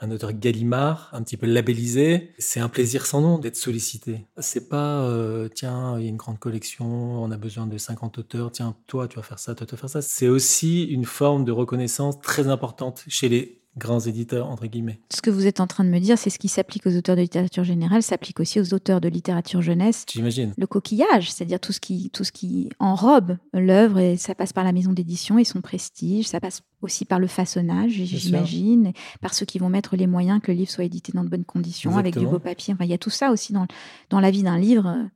un 0.00 0.10
auteur 0.10 0.32
Gallimard, 0.32 1.08
un 1.12 1.22
petit 1.22 1.36
peu 1.36 1.46
labellisé, 1.46 2.32
c'est 2.38 2.58
un 2.58 2.68
plaisir 2.68 3.06
sans 3.06 3.20
nom 3.20 3.38
d'être 3.38 3.56
sollicité. 3.56 4.26
C'est 4.38 4.68
pas, 4.68 5.02
euh, 5.02 5.48
tiens, 5.48 5.96
il 5.98 6.04
y 6.04 6.06
a 6.06 6.08
une 6.08 6.16
grande 6.16 6.40
collection, 6.40 6.86
on 7.22 7.30
a 7.30 7.36
besoin 7.36 7.68
de 7.68 7.78
50 7.78 8.18
auteurs, 8.18 8.50
tiens, 8.50 8.76
toi, 8.88 9.06
tu 9.06 9.16
vas 9.16 9.22
faire 9.22 9.38
ça, 9.38 9.54
toi, 9.54 9.64
tu 9.64 9.76
vas 9.76 9.78
faire 9.78 9.90
ça. 9.90 10.02
C'est 10.02 10.26
aussi 10.26 10.82
une 10.84 11.04
forme 11.04 11.44
de 11.44 11.52
reconnaissance 11.52 12.20
très 12.20 12.48
importante 12.48 13.04
chez 13.06 13.28
les 13.28 13.61
grands 13.78 14.00
éditeurs, 14.00 14.48
entre 14.50 14.66
guillemets. 14.66 15.00
Ce 15.10 15.22
que 15.22 15.30
vous 15.30 15.46
êtes 15.46 15.60
en 15.60 15.66
train 15.66 15.84
de 15.84 15.88
me 15.88 15.98
dire, 15.98 16.18
c'est 16.18 16.30
ce 16.30 16.38
qui 16.38 16.48
s'applique 16.48 16.86
aux 16.86 16.96
auteurs 16.96 17.16
de 17.16 17.22
littérature 17.22 17.64
générale, 17.64 18.02
s'applique 18.02 18.38
aussi 18.40 18.60
aux 18.60 18.74
auteurs 18.74 19.00
de 19.00 19.08
littérature 19.08 19.62
jeunesse. 19.62 20.04
J'imagine. 20.10 20.52
Le 20.56 20.66
coquillage, 20.66 21.32
c'est-à-dire 21.32 21.58
tout 21.58 21.72
ce 21.72 21.80
qui, 21.80 22.10
tout 22.10 22.24
ce 22.24 22.32
qui 22.32 22.68
enrobe 22.78 23.38
l'œuvre, 23.54 23.98
et 23.98 24.16
ça 24.16 24.34
passe 24.34 24.52
par 24.52 24.64
la 24.64 24.72
maison 24.72 24.92
d'édition 24.92 25.38
et 25.38 25.44
son 25.44 25.60
prestige, 25.60 26.28
ça 26.28 26.40
passe 26.40 26.62
aussi 26.82 27.04
par 27.04 27.18
le 27.18 27.26
façonnage, 27.26 27.92
j'imagine, 27.92 28.92
par 29.20 29.34
ceux 29.34 29.46
qui 29.46 29.58
vont 29.58 29.68
mettre 29.68 29.96
les 29.96 30.06
moyens 30.06 30.40
que 30.42 30.52
le 30.52 30.58
livre 30.58 30.70
soit 30.70 30.84
édité 30.84 31.12
dans 31.12 31.24
de 31.24 31.28
bonnes 31.28 31.44
conditions, 31.44 31.96
avec 31.96 32.18
du 32.18 32.26
beau 32.26 32.38
papier. 32.38 32.74
Enfin, 32.74 32.84
il 32.84 32.90
y 32.90 32.94
a 32.94 32.98
tout 32.98 33.10
ça 33.10 33.30
aussi 33.30 33.52
dans, 33.52 33.66
dans 34.10 34.20
la 34.20 34.30
vie 34.30 34.42
d'un 34.42 34.58
livre. 34.58 35.08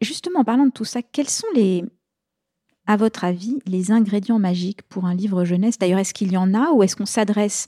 Justement, 0.00 0.40
en 0.40 0.44
parlant 0.44 0.66
de 0.66 0.72
tout 0.72 0.84
ça, 0.84 1.00
quels 1.02 1.30
sont 1.30 1.46
les, 1.54 1.82
à 2.86 2.96
votre 2.96 3.24
avis, 3.24 3.58
les 3.66 3.90
ingrédients 3.90 4.38
magiques 4.38 4.82
pour 4.82 5.06
un 5.06 5.14
livre 5.14 5.44
jeunesse? 5.44 5.78
D'ailleurs, 5.78 5.98
est-ce 5.98 6.14
qu'il 6.14 6.32
y 6.32 6.36
en 6.36 6.54
a 6.54 6.70
ou 6.72 6.82
est-ce 6.82 6.96
qu'on 6.96 7.06
s'adresse 7.06 7.66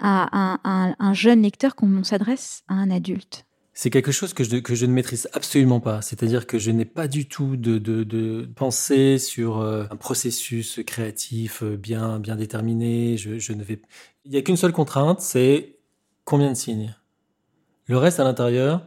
à 0.00 0.58
un, 0.64 1.14
jeune 1.14 1.42
lecteur 1.42 1.74
comme 1.76 1.96
on 1.98 2.04
s'adresse 2.04 2.62
à 2.68 2.74
un 2.74 2.90
adulte? 2.90 3.46
C'est 3.76 3.90
quelque 3.90 4.12
chose 4.12 4.34
que 4.34 4.44
je, 4.44 4.86
ne 4.86 4.92
maîtrise 4.92 5.28
absolument 5.32 5.80
pas. 5.80 6.00
C'est-à-dire 6.00 6.46
que 6.46 6.58
je 6.58 6.70
n'ai 6.70 6.84
pas 6.84 7.08
du 7.08 7.26
tout 7.26 7.56
de, 7.56 8.48
pensée 8.54 9.18
sur 9.18 9.58
euh, 9.58 9.84
un 9.90 9.96
processus 9.96 10.80
créatif 10.86 11.62
euh, 11.62 11.76
bien, 11.76 12.20
bien 12.20 12.36
déterminé. 12.36 13.16
Je 13.16 13.52
ne 13.52 13.64
vais... 13.64 13.80
Il 14.24 14.30
n'y 14.30 14.36
a 14.36 14.42
qu'une 14.42 14.56
seule 14.56 14.72
contrainte, 14.72 15.20
c'est 15.20 15.76
combien 16.24 16.50
de 16.50 16.56
signes? 16.56 16.94
Le 17.86 17.98
reste 17.98 18.20
à 18.20 18.24
l'intérieur, 18.24 18.86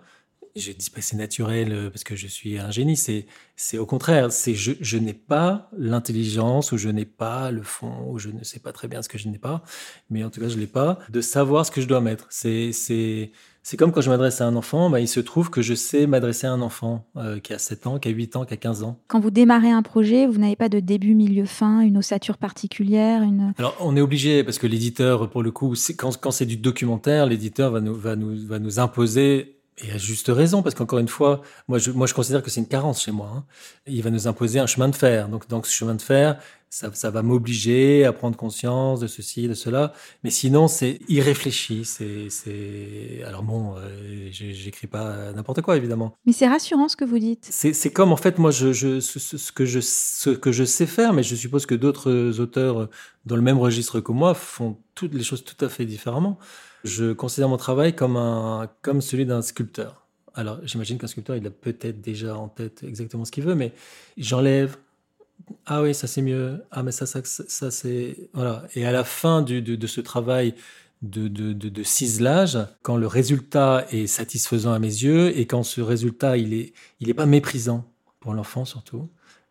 je 0.57 0.71
dis 0.71 0.89
pas 0.89 0.99
que 0.99 1.05
c'est 1.05 1.17
naturel 1.17 1.71
euh, 1.71 1.89
parce 1.89 2.03
que 2.03 2.15
je 2.15 2.27
suis 2.27 2.59
un 2.59 2.71
génie, 2.71 2.97
c'est 2.97 3.25
c'est 3.55 3.77
au 3.77 3.85
contraire, 3.85 4.31
c'est 4.31 4.53
je, 4.53 4.73
je 4.81 4.97
n'ai 4.97 5.13
pas 5.13 5.69
l'intelligence 5.77 6.71
ou 6.71 6.77
je 6.77 6.89
n'ai 6.89 7.05
pas 7.05 7.51
le 7.51 7.63
fond 7.63 8.05
ou 8.09 8.19
je 8.19 8.29
ne 8.29 8.43
sais 8.43 8.59
pas 8.59 8.71
très 8.71 8.87
bien 8.87 9.01
ce 9.01 9.09
que 9.09 9.17
je 9.17 9.29
n'ai 9.29 9.39
pas, 9.39 9.63
mais 10.09 10.23
en 10.23 10.29
tout 10.29 10.39
cas 10.39 10.49
je 10.49 10.57
l'ai 10.57 10.67
pas 10.67 10.99
de 11.09 11.21
savoir 11.21 11.65
ce 11.65 11.71
que 11.71 11.81
je 11.81 11.87
dois 11.87 12.01
mettre. 12.01 12.27
C'est 12.29 12.71
c'est 12.71 13.31
c'est 13.69 13.75
comme 13.75 13.91
quand 13.91 13.99
je 13.99 14.09
m'adresse 14.09 14.39
à 14.39 14.47
un 14.47 14.55
enfant, 14.55 14.89
bah, 14.89 15.01
il 15.01 15.09
se 15.09 15.19
trouve 15.19 15.49
que 15.49 15.61
je 15.61 15.73
sais 15.73 16.07
m'adresser 16.07 16.47
à 16.47 16.53
un 16.53 16.61
enfant 16.61 17.05
euh, 17.17 17.37
qui 17.39 17.51
a 17.51 17.59
7 17.59 17.85
ans, 17.85 17.99
qui 17.99 18.07
a 18.07 18.11
8 18.11 18.37
ans, 18.37 18.45
qui 18.45 18.53
a 18.53 18.57
15 18.57 18.83
ans. 18.83 18.97
Quand 19.09 19.19
vous 19.19 19.29
démarrez 19.29 19.69
un 19.69 19.81
projet, 19.81 20.25
vous 20.25 20.37
n'avez 20.37 20.55
pas 20.55 20.69
de 20.69 20.79
début, 20.79 21.15
milieu, 21.15 21.43
fin, 21.43 21.81
une 21.81 21.97
ossature 21.97 22.37
particulière 22.37 23.23
une... 23.23 23.53
Alors, 23.57 23.75
on 23.81 23.97
est 23.97 23.99
obligé, 23.99 24.45
parce 24.45 24.57
que 24.57 24.67
l'éditeur, 24.67 25.29
pour 25.29 25.43
le 25.43 25.51
coup, 25.51 25.73
quand, 25.97 26.17
quand 26.17 26.31
c'est 26.31 26.45
du 26.45 26.55
documentaire, 26.55 27.25
l'éditeur 27.25 27.71
va 27.71 27.81
nous, 27.81 27.93
va, 27.93 28.15
nous, 28.15 28.47
va 28.47 28.59
nous 28.59 28.79
imposer 28.79 29.56
et 29.79 29.91
à 29.91 29.97
juste 29.97 30.29
raison, 30.29 30.63
parce 30.63 30.73
qu'encore 30.73 30.99
une 30.99 31.07
fois, 31.07 31.41
moi 31.67 31.77
je, 31.77 31.91
moi 31.91 32.07
je 32.07 32.15
considère 32.15 32.41
que 32.41 32.49
c'est 32.49 32.59
une 32.59 32.67
carence 32.67 33.03
chez 33.03 33.11
moi. 33.11 33.31
Hein. 33.35 33.45
Il 33.85 34.01
va 34.01 34.09
nous 34.09 34.27
imposer 34.27 34.59
un 34.59 34.65
chemin 34.65 34.89
de 34.89 34.95
fer. 34.95 35.29
Donc, 35.29 35.47
donc 35.47 35.67
ce 35.67 35.73
chemin 35.73 35.93
de 35.93 36.01
fer, 36.01 36.39
ça, 36.69 36.89
ça 36.93 37.11
va 37.11 37.21
m'obliger 37.21 38.03
à 38.03 38.11
prendre 38.11 38.35
conscience 38.35 38.99
de 38.99 39.07
ceci, 39.07 39.47
de 39.47 39.53
cela. 39.53 39.93
Mais 40.23 40.31
sinon, 40.31 40.67
c'est 40.67 40.99
irréfléchi. 41.07 41.85
C'est, 41.85 42.29
c'est. 42.31 43.21
Alors 43.27 43.43
bon, 43.43 43.75
euh, 43.77 44.29
j'écris 44.31 44.87
pas 44.87 45.31
n'importe 45.33 45.61
quoi, 45.61 45.77
évidemment. 45.77 46.15
Mais 46.25 46.33
c'est 46.33 46.47
rassurant 46.47 46.87
ce 46.87 46.95
que 46.95 47.05
vous 47.05 47.19
dites. 47.19 47.47
C'est, 47.47 47.73
c'est 47.73 47.91
comme 47.91 48.11
en 48.11 48.17
fait, 48.17 48.39
moi, 48.39 48.49
je, 48.49 48.73
je 48.73 48.99
ce, 48.99 49.19
ce, 49.19 49.51
que 49.51 49.65
je, 49.65 49.79
ce 49.79 50.31
que 50.31 50.51
je 50.51 50.63
sais 50.63 50.87
faire, 50.87 51.13
mais 51.13 51.21
je 51.21 51.35
suppose 51.35 51.67
que 51.67 51.75
d'autres 51.75 52.39
auteurs 52.39 52.89
dans 53.25 53.35
le 53.35 53.43
même 53.43 53.59
registre 53.59 53.99
que 53.99 54.11
moi 54.11 54.33
font 54.33 54.77
toutes 54.95 55.13
les 55.13 55.23
choses 55.23 55.43
tout 55.43 55.63
à 55.63 55.69
fait 55.69 55.85
différemment. 55.85 56.39
Je 56.83 57.13
considère 57.13 57.49
mon 57.49 57.57
travail 57.57 57.95
comme, 57.95 58.17
un, 58.17 58.69
comme 58.81 59.01
celui 59.01 59.25
d'un 59.25 59.41
sculpteur. 59.41 60.05
Alors, 60.35 60.59
j'imagine 60.63 60.97
qu'un 60.97 61.07
sculpteur, 61.07 61.35
il 61.35 61.45
a 61.47 61.49
peut-être 61.49 61.99
déjà 61.99 62.37
en 62.37 62.47
tête 62.47 62.83
exactement 62.83 63.25
ce 63.25 63.31
qu'il 63.31 63.43
veut, 63.43 63.55
mais 63.55 63.73
j'enlève. 64.17 64.77
Ah 65.65 65.81
oui, 65.81 65.95
ça 65.95 66.07
c'est 66.07 66.21
mieux. 66.21 66.63
Ah, 66.71 66.83
mais 66.83 66.91
ça, 66.91 67.05
ça, 67.05 67.21
ça, 67.23 67.71
c'est. 67.71 68.29
Voilà. 68.33 68.63
Et 68.75 68.85
à 68.85 68.91
la 68.91 69.03
fin 69.03 69.41
de, 69.41 69.59
de, 69.59 69.87
ce 69.87 70.01
travail 70.01 70.53
de, 71.01 71.27
de, 71.27 71.53
de, 71.53 71.83
ciselage, 71.83 72.57
quand 72.83 72.97
le 72.97 73.07
résultat 73.07 73.85
est 73.91 74.07
satisfaisant 74.07 74.73
à 74.73 74.79
mes 74.79 74.87
yeux 74.87 75.37
et 75.37 75.47
quand 75.47 75.63
ce 75.63 75.81
résultat, 75.81 76.37
il 76.37 76.53
est, 76.53 76.73
il 76.99 77.09
est 77.09 77.15
pas 77.15 77.25
méprisant 77.25 77.85
pour 78.19 78.33
l'enfant 78.33 78.65
surtout. 78.65 79.09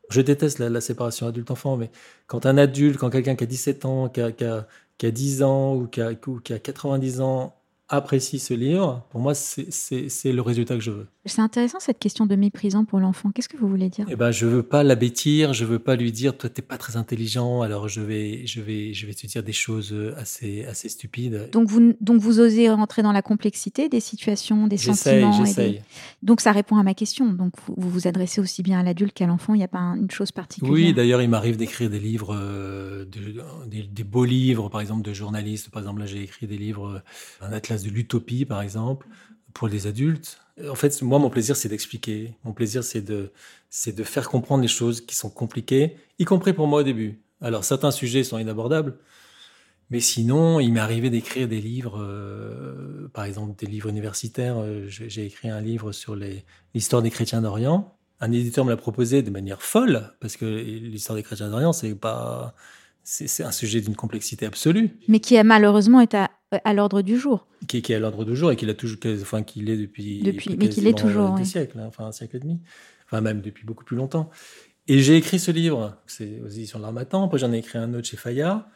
Je 0.09 0.21
déteste 0.21 0.61
la, 0.61 0.81
séparation 0.81 1.27
adulte-enfant, 1.27 1.77
mais 1.77 1.91
quand 2.29 2.47
un 2.47 2.59
adulte, 2.59 2.97
quand 2.97 3.11
quelqu'un 3.11 3.35
qui 3.35 3.43
a 3.43 3.47
17 3.47 3.85
ans, 3.85 4.09
qui 4.09 4.21
a, 4.21 4.69
qui 4.99 5.07
a 5.07 5.11
10 5.11 5.43
ans 5.43 5.75
ou 5.77 5.89
qui 5.89 6.01
a, 6.01 6.13
ou 6.27 6.41
qui 6.41 6.53
a 6.53 6.59
90 6.59 7.21
ans 7.21 7.56
apprécie 7.89 8.41
ce 8.41 8.53
livre, 8.53 9.07
pour 9.11 9.21
moi, 9.21 9.35
c'est 9.35 10.33
le 10.33 10.43
résultat 10.43 10.75
que 10.75 10.81
je 10.81 10.91
veux. 10.91 11.07
C'est 11.25 11.41
intéressant 11.41 11.79
cette 11.81 11.99
question 11.99 12.27
de 12.27 12.35
méprisant 12.37 12.85
pour 12.85 12.99
l'enfant. 13.01 13.31
Qu'est-ce 13.31 13.49
que 13.49 13.57
vous 13.57 13.69
voulez 13.69 13.89
dire? 13.89 14.07
Eh 14.09 14.17
ben, 14.17 14.31
je 14.31 14.47
veux 14.47 14.63
pas 14.63 14.83
l'abêtir, 14.83 15.53
je 15.53 15.65
veux 15.65 15.79
pas 15.79 15.97
lui 15.97 16.13
dire 16.13 16.37
toi 16.37 16.51
t'es 16.51 16.63
pas 16.63 16.79
très 16.79 16.97
intelligent, 16.97 17.63
alors 17.63 17.89
je 17.89 18.01
vais, 18.01 18.47
je 18.47 18.61
vais, 18.61 18.93
je 18.93 19.07
vais 19.07 19.15
te 19.15 19.27
dire 19.27 19.43
des 19.43 19.53
choses 19.53 19.95
assez, 20.17 20.65
assez 20.65 20.89
stupides. 20.89 21.51
Donc 21.53 21.69
vous, 21.69 21.95
donc 22.01 22.21
vous 22.21 22.41
osez 22.41 22.69
rentrer 22.71 23.03
dans 23.03 23.13
la 23.13 23.23
complexité 23.23 23.89
des 23.89 24.01
situations, 24.01 24.67
des 24.67 24.77
sentiments. 24.77 25.33
J'essaye. 25.33 25.83
Donc 26.23 26.41
ça 26.41 26.53
répond 26.53 26.77
à 26.77 26.83
ma 26.83 26.95
question. 26.95 27.33
Donc 27.33 27.53
vous 27.67 27.77
vous, 27.77 27.91
vous 27.91 28.09
adressez 28.09 28.41
aussi 28.41 28.63
bien 28.63 28.81
à 28.81 28.83
l'adulte 28.83 29.13
qu'à 29.13 29.27
l'enfant. 29.27 29.55
Il 29.55 29.59
n'y 29.59 29.65
a 29.65 29.69
pas 29.69 29.79
une 29.79 30.11
chose 30.11 30.33
particulière? 30.33 30.73
Oui, 30.73 30.95
d'ailleurs, 30.95 31.23
il 31.23 31.29
m'arrive 31.29 31.57
d'écrire 31.57 31.91
des 31.91 31.99
livres, 31.99 32.35
euh, 32.35 33.05
des, 33.67 33.83
des, 33.83 34.05
beaux 34.05 34.25
livres, 34.25 34.69
par 34.69 34.81
exemple 34.81 35.03
de 35.03 35.13
journalistes. 35.13 35.71
Par 35.71 35.83
exemple, 35.83 36.01
là, 36.01 36.07
j'ai 36.07 36.23
écrit 36.23 36.47
des 36.47 36.57
livres, 36.57 37.03
un 37.41 37.53
atlas 37.53 37.76
de 37.85 37.91
l'utopie, 37.91 38.45
par 38.45 38.63
exemple, 38.63 39.07
pour 39.53 39.69
les 39.69 39.87
adultes. 39.87 40.39
En 40.71 40.75
fait, 40.75 41.03
moi, 41.03 41.19
mon 41.19 41.31
plaisir, 41.31 41.57
c'est 41.57 41.69
d'expliquer. 41.69 42.35
Mon 42.45 42.53
plaisir, 42.53 42.85
c'est 42.85 43.03
de, 43.03 43.33
de 43.87 44.05
faire 44.05 44.29
comprendre 44.29 44.63
les 44.63 44.69
choses 44.69 45.01
qui 45.01 45.15
sont 45.15 45.31
compliquées, 45.31 45.97
y 46.19 46.25
compris 46.25 46.53
pour 46.53 46.67
moi 46.67 46.81
au 46.81 46.83
début. 46.83 47.21
Alors, 47.41 47.65
certains 47.65 47.91
sujets 47.91 48.25
sont 48.25 48.39
inabordables, 48.39 48.99
mais 49.91 50.01
sinon, 50.01 50.59
il 50.59 50.73
m'est 50.73 50.81
arrivé 50.81 51.11
d'écrire 51.11 51.49
des 51.49 51.61
livres, 51.61 51.99
euh, 52.01 53.09
par 53.13 53.25
exemple, 53.25 53.55
des 53.57 53.67
livres 53.67 53.89
universitaires. 53.89 54.57
Euh, 54.59 54.87
j'ai 54.89 55.27
écrit 55.27 55.49
un 55.49 55.61
livre 55.61 55.93
sur 55.93 56.17
l'histoire 56.75 57.03
des 57.03 57.11
chrétiens 57.11 57.43
d'Orient. 57.43 57.95
Un 58.21 58.33
éditeur 58.33 58.65
me 58.65 58.71
l'a 58.71 58.77
proposé 58.77 59.23
de 59.23 59.31
manière 59.31 59.63
folle, 59.63 60.15
parce 60.21 60.37
que 60.37 60.47
l'histoire 60.47 61.17
des 61.17 61.23
chrétiens 61.23 61.51
d'Orient, 61.51 61.73
c'est 61.73 61.95
pas, 61.95 62.55
c'est 63.05 63.45
un 63.45 63.53
sujet 63.53 63.81
d'une 63.81 63.95
complexité 63.95 64.47
absolue. 64.47 64.99
Mais 65.07 65.21
qui 65.21 65.37
a 65.37 65.45
malheureusement 65.45 66.01
été 66.01 66.25
à 66.53 66.75
l'ordre 66.75 67.03
du 67.03 67.19
jour. 67.19 67.47
Qui, 67.67 67.83
qui 67.83 67.93
est 67.93 67.97
à 67.97 67.99
l'ordre 67.99 68.25
du 68.25 68.37
jour 68.37 68.53
et 68.53 68.57
qu'il 68.57 68.71
a 68.71 68.75
toujours, 68.75 68.99
enfin 69.21 69.43
qu'il 69.43 69.69
est 69.69 69.77
depuis, 69.77 70.23
depuis 70.23 70.57
mais 70.57 70.69
qu'il 70.69 70.87
est 70.87 70.97
toujours 70.97 71.35
des 71.35 71.45
siècles, 71.45 71.79
hein, 71.79 71.87
enfin 71.89 72.07
un 72.07 72.13
siècle 72.13 72.37
et 72.37 72.41
demi, 72.41 72.61
enfin 73.07 73.21
même 73.21 73.41
depuis 73.41 73.65
beaucoup 73.65 73.85
plus 73.85 73.97
longtemps. 73.97 74.31
Et 74.89 75.01
j'ai 75.01 75.17
écrit 75.17 75.39
ce 75.41 75.51
livre, 75.51 75.97
c'est 76.07 76.41
aux 76.41 76.49
éditions 76.49 76.79
de 76.79 76.85
l'Armatan. 76.85 77.25
Après 77.25 77.39
j'en 77.39 77.53
ai 77.53 77.59
écrit 77.59 77.79
un 77.79 77.93
autre 77.95 78.07
chez 78.07 78.17
Fayard. 78.17 78.67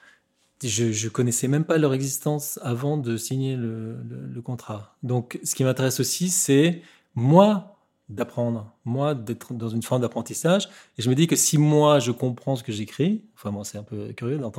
Je, 0.62 0.92
je 0.92 1.08
connaissais 1.08 1.48
même 1.48 1.64
pas 1.64 1.78
leur 1.78 1.94
existence 1.94 2.58
avant 2.62 2.98
de 2.98 3.16
signer 3.16 3.56
le, 3.56 3.96
le 4.02 4.42
contrat. 4.42 4.96
Donc 5.02 5.38
ce 5.44 5.54
qui 5.54 5.64
m'intéresse 5.64 6.00
aussi, 6.00 6.28
c'est 6.28 6.82
moi 7.14 7.78
d'apprendre, 8.08 8.74
moi 8.84 9.14
d'être 9.14 9.54
dans 9.54 9.68
une 9.68 9.82
forme 9.82 10.02
d'apprentissage. 10.02 10.68
Et 10.98 11.02
je 11.02 11.08
me 11.08 11.14
dis 11.14 11.28
que 11.28 11.36
si 11.36 11.56
moi 11.56 12.00
je 12.00 12.10
comprends 12.10 12.56
ce 12.56 12.64
que 12.64 12.72
j'écris, 12.72 13.22
enfin 13.36 13.52
moi 13.52 13.64
c'est 13.64 13.78
un 13.78 13.84
peu 13.84 14.12
curieux 14.12 14.36
d'entendre 14.36 14.58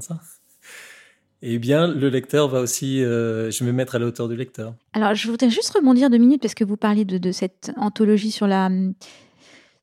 Ça 0.00 0.20
eh 1.42 1.58
bien, 1.58 1.86
le 1.86 2.08
lecteur 2.08 2.48
va 2.48 2.60
aussi, 2.60 3.04
euh, 3.04 3.50
je 3.50 3.62
vais 3.62 3.70
me 3.70 3.76
mettre 3.76 3.94
à 3.94 3.98
la 3.98 4.06
hauteur 4.06 4.28
du 4.28 4.36
lecteur. 4.36 4.74
Alors, 4.94 5.14
je 5.14 5.30
voudrais 5.30 5.50
juste 5.50 5.70
rebondir 5.70 6.08
deux 6.08 6.18
minutes 6.18 6.40
parce 6.40 6.54
que 6.54 6.64
vous 6.64 6.76
parliez 6.76 7.04
de, 7.04 7.32
cette 7.32 7.72
anthologie 7.76 8.30
sur 8.30 8.46
la 8.46 8.70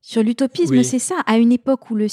sur 0.02 0.22
l'utopisme. 0.22 0.84
C'est 0.84 1.00
ça, 1.00 1.16
à 1.26 1.38
une 1.38 1.54
époque 1.54 1.90
où 1.90 1.96
le, 1.96 2.08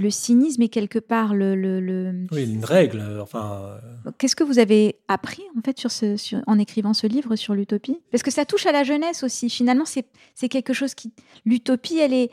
le 0.00 0.10
cynisme 0.10 0.62
est 0.62 0.68
quelque 0.68 0.98
part 0.98 1.34
le, 1.34 1.54
le, 1.54 2.26
oui, 2.32 2.44
une 2.44 2.64
règle. 2.64 3.20
Enfin, 3.22 3.78
euh. 4.06 4.10
qu'est-ce 4.18 4.34
que 4.34 4.42
vous 4.42 4.58
avez 4.58 4.96
appris 5.06 5.44
en 5.56 5.60
fait 5.60 5.78
sur 5.78 5.92
ce, 5.92 6.16
sur, 6.16 6.40
en 6.48 6.58
écrivant 6.58 6.92
ce 6.92 7.06
livre 7.06 7.36
sur 7.36 7.54
l'utopie? 7.54 8.00
Parce 8.10 8.24
que 8.24 8.32
ça 8.32 8.44
touche 8.44 8.66
à 8.66 8.72
la 8.72 8.82
jeunesse 8.82 9.22
aussi. 9.22 9.48
Finalement, 9.50 9.84
c'est 9.84 10.48
quelque 10.48 10.72
chose 10.72 10.94
qui 10.94 11.12
l'utopie, 11.44 11.98
elle 11.98 12.14
est 12.14 12.30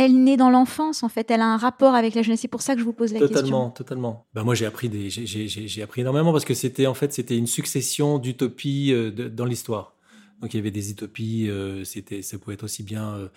elle 0.00 0.24
naît 0.24 0.38
dans 0.38 0.48
l'enfance, 0.48 1.02
en 1.02 1.10
fait. 1.10 1.30
Elle 1.30 1.42
a 1.42 1.46
un 1.46 1.58
rapport 1.58 1.94
avec 1.94 2.14
la 2.14 2.22
jeunesse. 2.22 2.40
C'est 2.40 2.48
pour 2.48 2.62
ça 2.62 2.72
que 2.72 2.80
je 2.80 2.84
vous 2.84 2.94
pose 2.94 3.12
la 3.12 3.20
question. 3.20 3.36
Totalement, 3.36 3.70
totalement. 3.70 4.26
Ben 4.32 4.44
moi, 4.44 4.54
j'ai 4.54 4.64
appris 4.64 4.88
des, 4.88 5.10
j'ai 5.10 5.82
appris 5.82 6.00
énormément 6.00 6.32
parce 6.32 6.46
que 6.46 6.54
c'était 6.54 6.86
en 6.86 6.94
fait 6.94 7.12
c'était 7.12 7.36
une 7.36 7.46
succession 7.46 8.18
d'utopies 8.18 8.92
euh, 8.94 9.10
dans 9.10 9.44
l'histoire. 9.44 9.94
Donc 10.40 10.54
il 10.54 10.56
y 10.56 10.60
avait 10.60 10.70
des 10.70 10.90
utopies. 10.90 11.50
Euh, 11.50 11.84
c'était, 11.84 12.22
ça 12.22 12.38
pouvait 12.38 12.54
être 12.54 12.64
aussi 12.64 12.82
bien 12.82 13.28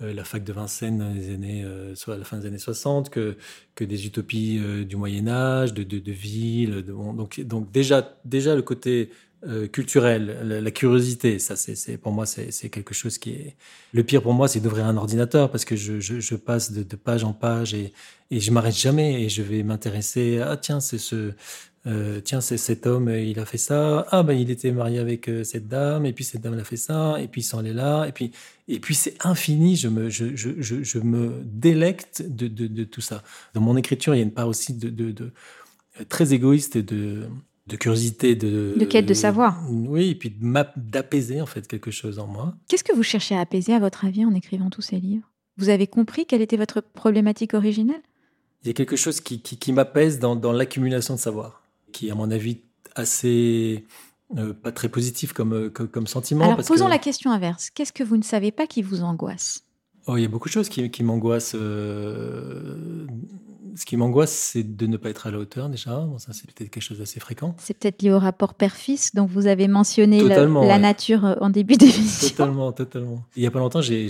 euh, 0.00 0.14
la 0.14 0.24
fac 0.24 0.42
de 0.42 0.54
Vincennes 0.54 1.14
les 1.14 1.34
années, 1.34 1.66
soit 1.94 2.14
à 2.14 2.18
la 2.18 2.24
fin 2.24 2.38
des 2.38 2.46
années 2.46 2.58
60, 2.58 3.10
que 3.10 3.36
que 3.74 3.84
des 3.84 4.06
utopies 4.06 4.58
du 4.86 4.96
Moyen 4.96 5.28
Âge, 5.28 5.74
de 5.74 5.82
de, 5.82 5.98
de 5.98 6.12
villes. 6.12 6.82
Donc 6.82 7.40
donc 7.40 7.70
déjà 7.72 8.16
déjà 8.24 8.54
le 8.54 8.62
côté 8.62 9.10
euh, 9.48 9.68
culturel, 9.68 10.38
la, 10.62 10.70
curiosité, 10.70 11.38
ça 11.38 11.56
c'est 11.56 11.96
pour 11.98 12.12
moi 12.12 12.26
c'est 12.26 12.68
quelque 12.68 12.94
chose 12.94 13.18
qui 13.18 13.30
est 13.30 13.56
le 13.92 14.02
pire 14.02 14.22
pour 14.22 14.34
moi, 14.34 14.48
c'est 14.48 14.60
d'ouvrir 14.60 14.86
un 14.86 14.96
ordinateur 14.96 15.50
parce 15.50 15.64
que 15.64 15.76
je, 15.76 16.34
passe 16.34 16.72
de, 16.72 16.96
page 16.96 17.22
en 17.22 17.32
page 17.32 17.74
et, 17.74 17.92
je 18.30 18.50
m'arrête 18.50 18.76
jamais 18.76 19.22
et 19.22 19.28
je 19.28 19.42
vais 19.42 19.62
m'intéresser. 19.62 20.40
Ah 20.42 20.56
tiens 20.56 20.80
c'est 20.80 20.98
ce 20.98 21.32
euh, 21.86 22.20
tiens 22.20 22.40
c'est 22.40 22.56
cet 22.56 22.86
homme 22.86 23.08
il 23.08 23.38
a 23.38 23.44
fait 23.44 23.58
ça. 23.58 24.06
Ah 24.10 24.22
ben 24.22 24.32
il 24.32 24.50
était 24.50 24.72
marié 24.72 24.98
avec 24.98 25.28
euh, 25.28 25.44
cette 25.44 25.68
dame 25.68 26.06
et 26.06 26.12
puis 26.12 26.24
cette 26.24 26.40
dame 26.40 26.54
elle 26.54 26.60
a 26.60 26.64
fait 26.64 26.76
ça 26.76 27.16
et 27.20 27.28
puis 27.28 27.42
il 27.42 27.44
s'en 27.44 27.64
est 27.64 27.72
là 27.72 28.06
et 28.06 28.12
puis 28.12 28.32
et 28.68 28.80
puis 28.80 28.94
c'est 28.96 29.14
infini. 29.24 29.76
Je 29.76 29.88
me 29.88 30.10
je, 30.10 30.34
je, 30.34 30.60
je, 30.60 30.98
me 30.98 31.40
délecte 31.44 32.22
de, 32.26 32.84
tout 32.84 33.00
ça. 33.00 33.22
Dans 33.54 33.60
mon 33.60 33.76
écriture 33.76 34.14
il 34.14 34.18
y 34.18 34.20
a 34.20 34.24
une 34.24 34.32
part 34.32 34.48
aussi 34.48 34.74
de, 34.74 34.90
de 34.90 35.32
très 36.08 36.34
égoïste 36.34 36.74
et 36.74 36.82
de 36.82 37.28
de 37.66 37.76
curiosité, 37.76 38.34
de... 38.36 38.74
De 38.76 38.84
quête 38.84 39.06
de 39.06 39.14
savoir. 39.14 39.60
Oui, 39.68 40.10
et 40.10 40.14
puis 40.14 40.32
d'apaiser 40.76 41.40
en 41.40 41.46
fait 41.46 41.66
quelque 41.66 41.90
chose 41.90 42.18
en 42.18 42.26
moi. 42.26 42.54
Qu'est-ce 42.68 42.84
que 42.84 42.94
vous 42.94 43.02
cherchez 43.02 43.34
à 43.36 43.40
apaiser 43.40 43.74
à 43.74 43.80
votre 43.80 44.04
avis 44.04 44.24
en 44.24 44.34
écrivant 44.34 44.70
tous 44.70 44.82
ces 44.82 45.00
livres? 45.00 45.28
Vous 45.56 45.68
avez 45.68 45.86
compris 45.86 46.26
quelle 46.26 46.42
était 46.42 46.56
votre 46.56 46.80
problématique 46.80 47.54
originelle? 47.54 48.02
Il 48.62 48.68
y 48.68 48.70
a 48.70 48.74
quelque 48.74 48.96
chose 48.96 49.20
qui, 49.20 49.40
qui, 49.40 49.72
m'apaise 49.72 50.18
dans, 50.18 50.36
dans 50.36 50.52
l'accumulation 50.52 51.14
de 51.14 51.18
savoir, 51.20 51.62
qui 51.92 52.10
à 52.10 52.14
mon 52.14 52.30
avis 52.30 52.60
assez 52.94 53.84
euh, 54.36 54.52
pas 54.52 54.72
très 54.72 54.88
positif 54.88 55.32
comme, 55.32 55.52
euh, 55.52 55.70
comme, 55.70 55.88
comme 55.88 56.06
sentiment. 56.06 56.44
Alors 56.44 56.56
parce 56.56 56.68
posons 56.68 56.86
que- 56.86 56.90
la 56.90 56.98
question 56.98 57.30
inverse. 57.30 57.70
Qu'est-ce 57.70 57.92
que 57.92 58.02
vous 58.02 58.16
ne 58.16 58.22
savez 58.22 58.50
pas 58.52 58.66
qui 58.66 58.82
vous 58.82 59.02
angoisse? 59.02 59.62
Oh, 60.06 60.16
il 60.16 60.22
y 60.22 60.24
a 60.24 60.28
beaucoup 60.28 60.48
de 60.48 60.52
choses 60.52 60.68
qui, 60.68 60.90
qui 60.90 61.02
m'angoissent. 61.02 61.54
euh, 61.56 63.06
Ce 63.74 63.84
qui 63.84 63.96
m'angoisse, 63.96 64.32
c'est 64.32 64.62
de 64.76 64.86
ne 64.86 64.96
pas 64.96 65.10
être 65.10 65.26
à 65.26 65.30
la 65.30 65.38
hauteur 65.38 65.68
déjà. 65.68 65.98
Bon, 66.00 66.18
ça, 66.18 66.32
c'est 66.32 66.46
peut-être 66.50 66.70
quelque 66.70 66.82
chose 66.82 66.98
d'assez 66.98 67.20
fréquent. 67.20 67.54
C'est 67.58 67.74
peut-être 67.78 68.00
lié 68.02 68.12
au 68.12 68.18
rapport 68.18 68.54
père-fils 68.54 69.14
dont 69.14 69.26
vous 69.26 69.46
avez 69.48 69.68
mentionné 69.68 70.18
la 70.66 70.78
nature 70.78 71.24
euh, 71.26 71.34
en 71.40 71.50
début 71.50 71.76
d'émission. 71.76 72.28
Totalement, 72.30 72.72
totalement. 72.72 73.24
Il 73.36 73.42
y 73.42 73.46
a 73.46 73.50
pas 73.50 73.58
longtemps, 73.58 73.80
j'ai- 73.82 74.08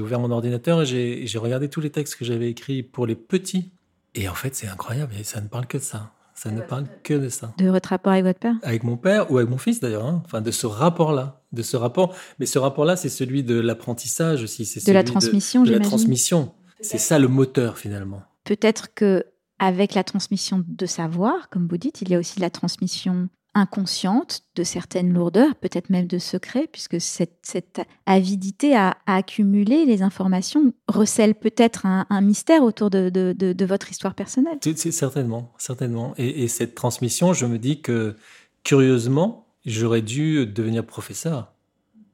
ouvert 0.00 0.20
mon 0.20 0.30
ordinateur 0.30 0.82
et 0.82 0.86
j'ai 0.86 1.26
j'ai 1.26 1.38
regardé 1.38 1.68
tous 1.68 1.80
les 1.80 1.90
textes 1.90 2.16
que 2.16 2.24
j'avais 2.24 2.50
écrits 2.50 2.82
pour 2.82 3.06
les 3.06 3.14
petits. 3.16 3.70
Et 4.14 4.28
en 4.28 4.34
fait, 4.34 4.54
c'est 4.54 4.66
incroyable. 4.68 5.12
Ça 5.22 5.40
ne 5.40 5.48
parle 5.48 5.66
que 5.66 5.78
de 5.78 5.82
ça. 5.82 6.12
Ça 6.40 6.52
ne 6.52 6.60
parle 6.60 6.84
que 7.02 7.14
de 7.14 7.28
ça. 7.28 7.52
De 7.58 7.68
votre 7.68 7.88
rapport 7.88 8.12
avec 8.12 8.24
votre 8.24 8.38
père? 8.38 8.54
Avec 8.62 8.84
mon 8.84 8.96
père 8.96 9.30
ou 9.32 9.38
avec 9.38 9.50
mon 9.50 9.58
fils 9.58 9.80
d'ailleurs. 9.80 10.06
hein. 10.06 10.22
Enfin, 10.24 10.40
de 10.40 10.50
ce 10.52 10.66
rapport-là. 10.68 11.42
De 11.52 11.62
ce 11.62 11.76
rapport. 11.76 12.14
Mais 12.38 12.46
ce 12.46 12.58
rapport-là, 12.60 12.94
c'est 12.94 13.08
celui 13.08 13.42
de 13.42 13.58
l'apprentissage 13.58 14.42
aussi. 14.44 14.64
c'est 14.64 14.86
De 14.86 14.92
la 14.92 15.02
transmission, 15.02 15.62
de 15.62 15.70
la 15.70 15.74
j'imagine. 15.78 15.88
transmission. 15.90 16.52
C'est 16.80 16.98
ça 16.98 17.18
le 17.18 17.26
moteur 17.26 17.76
finalement. 17.76 18.22
Peut-être 18.44 18.94
que 18.94 19.24
avec 19.58 19.94
la 19.94 20.04
transmission 20.04 20.62
de 20.66 20.86
savoir, 20.86 21.48
comme 21.50 21.66
vous 21.66 21.76
dites, 21.78 22.02
il 22.02 22.10
y 22.10 22.14
a 22.14 22.18
aussi 22.20 22.38
la 22.38 22.50
transmission 22.50 23.28
inconsciente 23.58 24.42
de 24.56 24.62
certaines 24.64 25.12
lourdeurs, 25.12 25.54
peut-être 25.56 25.90
même 25.90 26.06
de 26.06 26.18
secrets, 26.18 26.68
puisque 26.70 27.00
cette, 27.00 27.80
avidité 28.06 28.76
à, 28.76 28.96
accumuler 29.06 29.84
les 29.84 30.02
informations 30.02 30.72
recèle 30.88 31.34
peut-être 31.34 31.84
un, 31.86 32.20
mystère 32.20 32.62
autour 32.62 32.90
de, 32.90 33.64
votre 33.64 33.90
histoire 33.90 34.14
personnelle. 34.14 34.58
Certainement, 34.62 35.52
certainement. 35.58 36.14
Et, 36.16 36.44
et 36.44 36.48
cette 36.48 36.74
transmission, 36.74 37.32
je 37.32 37.46
me 37.46 37.58
dis 37.58 37.82
que 37.82 38.16
curieusement, 38.64 39.46
j'aurais 39.66 40.02
dû 40.02 40.46
devenir 40.46 40.84
professeur. 40.84 41.52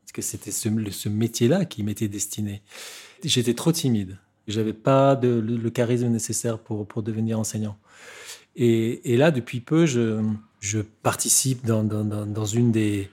Parce 0.02 0.12
que 0.12 0.22
c'était 0.22 0.50
ce, 0.50 1.08
métier-là 1.08 1.64
qui 1.64 1.82
m'était 1.82 2.08
destiné. 2.08 2.62
J'étais 3.22 3.54
trop 3.54 3.72
timide. 3.72 4.18
J'avais 4.46 4.74
pas 4.74 5.16
de- 5.16 5.40
le, 5.40 5.70
charisme 5.70 6.08
nécessaire 6.08 6.58
pour, 6.58 7.02
devenir 7.02 7.38
enseignant. 7.38 7.76
Et 8.56 9.16
là, 9.16 9.30
depuis 9.30 9.60
peu, 9.60 9.86
je, 9.86 10.22
je 10.64 10.80
participe 10.80 11.66
dans, 11.66 12.46
une 12.46 12.72
des, 12.72 13.10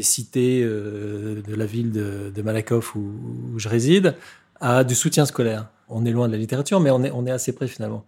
cités 0.00 0.62
euh, 0.64 1.40
de 1.42 1.54
la 1.54 1.64
ville 1.64 1.92
de, 1.92 2.42
Malakoff 2.42 2.96
où, 2.96 3.12
je 3.56 3.68
réside 3.68 4.16
à 4.60 4.82
du 4.82 4.96
soutien 4.96 5.24
scolaire. 5.24 5.68
On 5.88 6.04
est 6.04 6.10
loin 6.10 6.26
de 6.26 6.32
la 6.32 6.38
littérature, 6.38 6.80
mais 6.80 6.90
on 6.90 7.26
est, 7.26 7.30
assez 7.30 7.52
près 7.52 7.68
finalement 7.68 8.04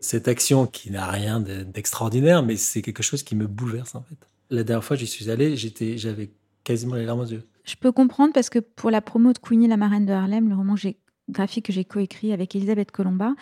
cette 0.00 0.28
action 0.28 0.66
qui 0.66 0.90
n'a 0.90 1.06
rien 1.06 1.40
de- 1.40 1.62
d'extraordinaire, 1.62 2.42
mais 2.42 2.56
c'est 2.56 2.82
quelque 2.82 3.02
chose 3.02 3.22
qui 3.22 3.34
me 3.34 3.46
bouleverse 3.46 3.94
en 3.94 4.02
fait. 4.02 4.18
La 4.50 4.62
dernière 4.62 4.84
fois 4.84 4.96
j'y 4.96 5.06
suis 5.06 5.30
allé, 5.30 5.56
j'avais 5.56 6.30
quasiment 6.62 6.96
les 6.96 7.06
larmes 7.06 7.20
aux 7.20 7.26
yeux. 7.26 7.44
Je 7.64 7.76
peux 7.76 7.92
comprendre 7.92 8.34
parce 8.34 8.50
que 8.50 8.58
pour 8.58 8.90
la 8.90 9.00
promo 9.00 9.32
de 9.32 9.38
Queenie, 9.38 9.68
la 9.68 9.78
marraine 9.78 10.04
de 10.04 10.12
Harlem, 10.12 10.50
le 10.50 10.54
roman 10.54 10.74
graphique 11.30 11.64
que 11.64 11.72
j'ai 11.72 11.86
coécrit 11.86 12.34
avec 12.34 12.54
Elisabeth 12.54 12.90
Colomba, 12.90 13.32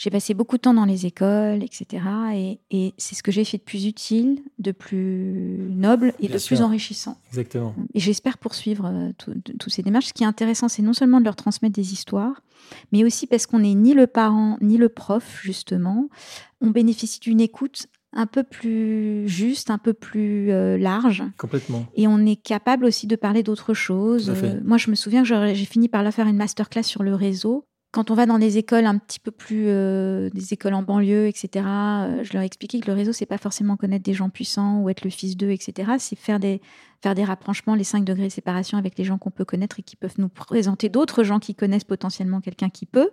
j'ai 0.00 0.08
passé 0.08 0.32
beaucoup 0.32 0.56
de 0.56 0.62
temps 0.62 0.72
dans 0.72 0.86
les 0.86 1.04
écoles, 1.04 1.62
etc. 1.62 2.02
Et, 2.32 2.60
et 2.70 2.94
c'est 2.96 3.14
ce 3.14 3.22
que 3.22 3.30
j'ai 3.30 3.44
fait 3.44 3.58
de 3.58 3.62
plus 3.62 3.84
utile, 3.84 4.40
de 4.58 4.72
plus 4.72 5.68
noble 5.76 6.14
et 6.20 6.26
Bien 6.28 6.36
de 6.36 6.38
sûr. 6.38 6.56
plus 6.56 6.64
enrichissant. 6.64 7.18
Exactement. 7.28 7.74
Et 7.92 8.00
j'espère 8.00 8.38
poursuivre 8.38 8.86
euh, 8.90 9.12
toutes 9.18 9.68
ces 9.70 9.82
démarches. 9.82 10.06
Ce 10.06 10.12
qui 10.14 10.22
est 10.22 10.26
intéressant, 10.26 10.68
c'est 10.68 10.80
non 10.80 10.94
seulement 10.94 11.20
de 11.20 11.26
leur 11.26 11.36
transmettre 11.36 11.74
des 11.74 11.92
histoires, 11.92 12.40
mais 12.92 13.04
aussi 13.04 13.26
parce 13.26 13.44
qu'on 13.44 13.58
n'est 13.58 13.74
ni 13.74 13.92
le 13.92 14.06
parent 14.06 14.56
ni 14.62 14.78
le 14.78 14.88
prof, 14.88 15.40
justement. 15.42 16.08
On 16.62 16.70
bénéficie 16.70 17.20
d'une 17.20 17.42
écoute 17.42 17.86
un 18.14 18.26
peu 18.26 18.42
plus 18.42 19.28
juste, 19.28 19.70
un 19.70 19.76
peu 19.76 19.92
plus 19.92 20.50
euh, 20.50 20.78
large. 20.78 21.22
Complètement. 21.36 21.84
Et 21.94 22.08
on 22.08 22.24
est 22.24 22.40
capable 22.42 22.86
aussi 22.86 23.06
de 23.06 23.16
parler 23.16 23.42
d'autres 23.42 23.74
choses. 23.74 24.30
Euh, 24.30 24.60
moi, 24.64 24.78
je 24.78 24.88
me 24.88 24.94
souviens 24.94 25.22
que 25.24 25.28
j'ai 25.52 25.64
fini 25.66 25.90
par 25.90 26.02
leur 26.02 26.14
faire 26.14 26.26
une 26.26 26.38
masterclass 26.38 26.84
sur 26.84 27.02
le 27.02 27.14
réseau. 27.14 27.66
Quand 27.92 28.12
on 28.12 28.14
va 28.14 28.24
dans 28.24 28.38
des 28.38 28.56
écoles 28.56 28.86
un 28.86 28.98
petit 28.98 29.18
peu 29.18 29.32
plus, 29.32 29.64
euh, 29.66 30.30
des 30.30 30.52
écoles 30.52 30.74
en 30.74 30.82
banlieue, 30.82 31.26
etc., 31.26 31.64
euh, 31.66 32.24
je 32.24 32.32
leur 32.32 32.42
ai 32.42 32.46
expliqué 32.46 32.78
que 32.78 32.86
le 32.86 32.92
réseau, 32.92 33.12
c'est 33.12 33.26
pas 33.26 33.38
forcément 33.38 33.76
connaître 33.76 34.04
des 34.04 34.14
gens 34.14 34.30
puissants 34.30 34.80
ou 34.80 34.88
être 34.90 35.02
le 35.02 35.10
fils 35.10 35.36
d'eux, 35.36 35.50
etc. 35.50 35.92
C'est 35.98 36.16
faire 36.16 36.38
des, 36.38 36.60
faire 37.02 37.14
des 37.14 37.24
rapprochements, 37.24 37.74
les 37.74 37.84
5 37.84 38.04
degrés 38.04 38.24
de 38.28 38.32
séparation 38.32 38.76
avec 38.76 38.98
les 38.98 39.04
gens 39.04 39.16
qu'on 39.16 39.30
peut 39.30 39.44
connaître 39.46 39.78
et 39.80 39.82
qui 39.82 39.96
peuvent 39.96 40.16
nous 40.18 40.28
présenter 40.28 40.88
d'autres 40.90 41.24
gens 41.24 41.38
qui 41.38 41.54
connaissent 41.54 41.84
potentiellement 41.84 42.40
quelqu'un 42.42 42.68
qui 42.68 42.84
peut. 42.84 43.10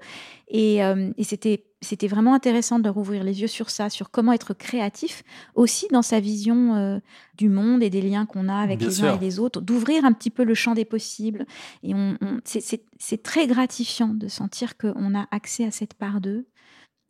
Et, 0.50 0.84
euh, 0.84 1.12
et 1.17 1.23
c'était, 1.23 1.65
c'était 1.82 2.08
vraiment 2.08 2.34
intéressant 2.34 2.80
de 2.80 2.84
leur 2.84 2.97
ouvrir 2.97 3.23
les 3.23 3.39
yeux 3.41 3.47
sur 3.47 3.69
ça, 3.69 3.89
sur 3.89 4.12
comment 4.12 4.34
être 4.34 4.54
créatif 4.54 5.23
aussi 5.56 5.88
dans 5.91 6.02
sa 6.02 6.19
vision 6.19 6.76
euh, 6.76 7.00
du 7.38 7.47
monde 7.47 7.82
et 7.82 7.89
des 7.89 8.02
liens 8.02 8.26
qu'on 8.26 8.50
a 8.50 8.56
avec 8.58 8.80
Bien 8.80 8.89
les 8.89 8.93
sûr. 8.93 9.06
uns 9.06 9.15
et 9.15 9.19
les 9.19 9.39
autres, 9.39 9.62
d'ouvrir 9.62 10.04
un 10.04 10.12
petit 10.12 10.32
peu 10.32 10.43
le 10.43 10.54
champ 10.54 10.73
des 10.73 10.86
possibles. 10.86 11.45
Et 11.82 11.93
on, 11.93 12.17
on- 12.21 12.39
c'est- 12.43 12.62
c'est 12.62 12.84
c'est 13.00 13.23
très 13.23 13.47
gratifiant 13.47 14.10
de 14.10 14.28
sentir 14.28 14.76
qu'on 14.78 15.15
a 15.15 15.28
accès 15.32 15.63
à 15.65 15.71
cette 15.71 15.93
part 15.93 16.19
d'eux. 16.19 16.45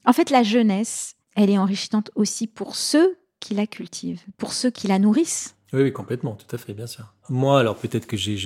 En 0.05 0.13
fait, 0.13 0.29
la 0.29 0.43
jeunesse, 0.43 1.15
elle 1.35 1.49
est 1.49 1.57
enrichissante 1.57 2.11
aussi 2.15 2.45
pour 2.45 2.75
ceux 2.75 3.17
qui 3.39 3.53
la 3.55 3.67
cultivent, 3.67 4.21
pour 4.37 4.53
ceux 4.53 4.69
qui 4.69 4.87
la 4.87 4.99
nourrissent. 4.99 5.55
Oui, 5.73 5.81
oui, 5.83 5.91
complètement, 5.93 6.35
tout 6.35 6.55
à 6.55 6.57
fait, 6.57 6.73
bien 6.73 6.87
sûr. 6.87 7.13
Moi, 7.29 7.59
alors 7.59 7.75
peut-être 7.75 8.07
que 8.07 8.15
j'ai- 8.15 8.37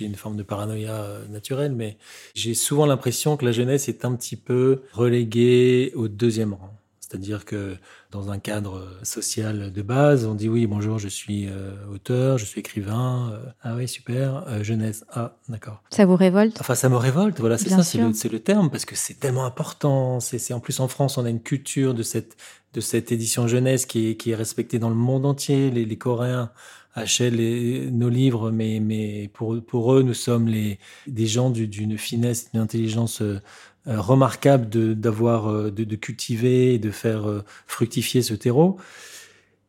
une 0.00 0.14
forme 0.14 0.36
de 0.36 0.42
paranoïa 0.44 0.92
euh, 0.94 1.26
naturelle, 1.28 1.72
mais 1.72 1.98
j'ai 2.34 2.54
souvent 2.54 2.86
l'impression 2.86 3.36
que 3.36 3.44
la 3.44 3.52
jeunesse 3.52 3.88
est 3.88 4.04
un 4.04 4.14
petit 4.14 4.36
peu 4.36 4.82
reléguée 4.92 5.92
au 5.94 6.08
deuxième 6.08 6.54
rang. 6.54 6.74
C'est-à-dire 7.00 7.44
que 7.44 7.76
dans 8.10 8.30
un 8.30 8.38
cadre 8.38 8.76
euh, 8.78 9.04
social 9.04 9.70
de 9.70 9.82
base, 9.82 10.24
on 10.24 10.34
dit 10.34 10.48
oui, 10.48 10.66
bonjour, 10.66 10.98
je 10.98 11.08
suis 11.08 11.46
euh, 11.46 11.72
auteur, 11.92 12.38
je 12.38 12.46
suis 12.46 12.60
écrivain. 12.60 13.32
euh, 13.34 13.50
ah 13.62 13.74
oui, 13.76 13.86
super. 13.86 14.44
euh, 14.48 14.62
jeunesse. 14.62 15.04
Ah, 15.12 15.36
d'accord. 15.50 15.82
Ça 15.90 16.06
vous 16.06 16.16
révolte? 16.16 16.56
Enfin, 16.60 16.74
ça 16.74 16.88
me 16.88 16.96
révolte, 16.96 17.38
voilà, 17.38 17.58
c'est 17.58 17.68
ça, 17.68 17.82
c'est 17.82 17.98
le, 17.98 18.12
le 18.32 18.40
terme, 18.40 18.70
parce 18.70 18.86
que 18.86 18.94
c'est 18.96 19.20
tellement 19.20 19.44
important. 19.44 20.20
C'est- 20.20 20.54
en 20.54 20.60
plus 20.60 20.80
en 20.80 20.88
France, 20.88 21.18
on 21.18 21.24
a 21.26 21.30
une 21.30 21.42
culture 21.42 21.92
de 21.92 22.02
cette 22.02 22.36
de 22.74 22.80
cette 22.80 23.12
édition 23.12 23.46
jeunesse 23.48 23.86
qui 23.86 24.08
est 24.10 24.16
qui 24.16 24.30
est 24.30 24.34
respectée 24.36 24.78
dans 24.78 24.88
le 24.90 24.94
monde 24.96 25.26
entier. 25.26 25.70
Les, 25.70 25.84
les 25.84 25.98
Coréens 25.98 26.50
achètent 26.94 27.34
les- 27.34 27.90
nos 27.90 28.08
livres, 28.08 28.50
mais 28.50 28.80
mais 28.80 29.28
pour 29.32 29.94
eux, 29.94 30.02
nous 30.02 30.14
sommes 30.14 30.48
les 30.48 30.78
des 31.06 31.26
gens 31.26 31.50
du- 31.50 31.68
d'une 31.68 31.98
finesse, 31.98 32.50
d'une 32.52 32.60
intelligence 32.62 33.22
euh, 33.22 33.40
euh, 33.88 34.00
remarquable 34.00 34.68
de 34.68 34.94
d'avoir 34.94 35.48
euh, 35.48 35.70
de, 35.70 35.84
de 35.84 35.96
cultiver 35.96 36.74
et 36.74 36.78
de 36.78 36.90
faire 36.90 37.24
fructifier 37.66 38.22
ce 38.22 38.34
terreau. 38.34 38.78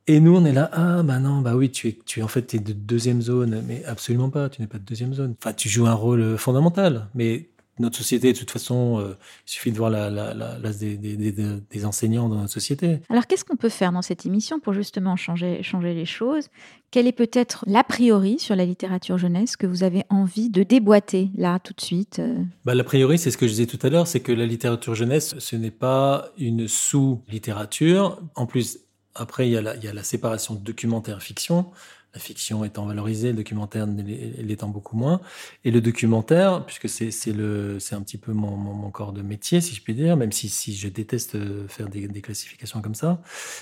Et 0.07 0.19
nous, 0.19 0.35
on 0.35 0.43
est 0.45 0.51
là, 0.51 0.69
ah, 0.73 1.01
bah 1.03 1.19
non, 1.19 1.41
bah 1.41 1.55
oui, 1.55 1.71
tu 1.71 1.87
es, 1.87 1.97
tu 2.05 2.19
es 2.19 2.23
en 2.23 2.27
fait, 2.27 2.41
t'es 2.43 2.59
de 2.59 2.73
deuxième 2.73 3.21
zone. 3.21 3.63
Mais 3.67 3.85
absolument 3.85 4.29
pas, 4.29 4.49
tu 4.49 4.61
n'es 4.61 4.67
pas 4.67 4.77
de 4.79 4.83
deuxième 4.83 5.13
zone. 5.13 5.35
Enfin, 5.41 5.53
tu 5.53 5.69
joues 5.69 5.85
un 5.87 5.93
rôle 5.93 6.37
fondamental. 6.37 7.07
Mais 7.15 7.47
notre 7.79 7.97
société, 7.97 8.33
de 8.33 8.37
toute 8.37 8.51
façon, 8.51 8.99
euh, 8.99 9.17
il 9.47 9.51
suffit 9.51 9.71
de 9.71 9.77
voir 9.77 9.89
la, 9.89 10.09
la, 10.09 10.33
la, 10.33 10.59
la- 10.59 10.73
des, 10.73 10.95
des, 10.95 11.15
des, 11.17 11.31
des 11.31 11.85
enseignants 11.85 12.29
dans 12.29 12.35
notre 12.35 12.53
société. 12.53 12.99
Alors, 13.09 13.25
qu'est-ce 13.25 13.43
qu'on 13.43 13.55
peut 13.55 13.69
faire 13.69 13.91
dans 13.91 14.03
cette 14.03 14.25
émission 14.25 14.59
pour 14.59 14.73
justement 14.73 15.15
changer, 15.15 15.63
changer 15.63 15.93
les 15.93 16.05
choses? 16.05 16.49
Quel 16.91 17.07
est 17.07 17.11
peut-être 17.11 17.63
l'a 17.65 17.83
priori 17.83 18.37
sur 18.37 18.55
la 18.55 18.65
littérature 18.65 19.17
jeunesse 19.17 19.57
que 19.57 19.65
vous 19.65 19.83
avez 19.83 20.03
envie 20.09 20.51
de 20.51 20.61
déboîter 20.61 21.31
là 21.35 21.57
tout 21.57 21.73
de 21.73 21.81
suite 21.81 22.19
euh? 22.19 22.43
Bah, 22.65 22.75
l'a 22.75 22.83
priori, 22.83 23.17
c'est 23.17 23.31
ce 23.31 23.37
que 23.37 23.47
je 23.47 23.53
disais 23.53 23.65
tout 23.65 23.79
à 23.81 23.89
l'heure, 23.89 24.05
c'est 24.07 24.19
que 24.19 24.31
la 24.31 24.45
littérature 24.45 24.93
jeunesse, 24.93 25.33
ce 25.39 25.55
n'est 25.55 25.71
pas 25.71 26.29
une 26.37 26.67
sous-littérature. 26.67 28.19
En 28.35 28.45
plus, 28.45 28.79
après, 29.15 29.47
il 29.47 29.53
y, 29.53 29.57
a 29.57 29.61
la, 29.61 29.75
il 29.75 29.83
y 29.83 29.87
a 29.87 29.93
la 29.93 30.03
séparation 30.03 30.53
documentaire-fiction. 30.55 31.67
La 32.13 32.19
fiction 32.19 32.63
étant 32.63 32.85
valorisée, 32.85 33.29
le 33.29 33.37
documentaire 33.37 33.87
l'étant 33.87 34.67
beaucoup 34.67 34.95
moins. 34.95 35.19
Et 35.63 35.71
le 35.71 35.81
documentaire, 35.81 36.65
puisque 36.65 36.87
c'est 36.87 37.07
un 37.07 38.01
petit 38.01 38.17
peu 38.17 38.33
mon, 38.33 38.91
corps 38.91 39.13
de 39.13 39.21
métier, 39.23 39.61
si 39.61 39.73
je 39.73 39.81
puis 39.81 39.95
dire, 39.95 40.15
même 40.15 40.31
si, 40.31 40.47
si 40.49 40.75
je 40.75 40.87
déteste 40.89 41.37
faire 41.67 41.89
des, 41.89 42.07
des 42.07 42.21
classifications 42.21 42.81
comme 42.81 42.93
ça, 42.93 43.21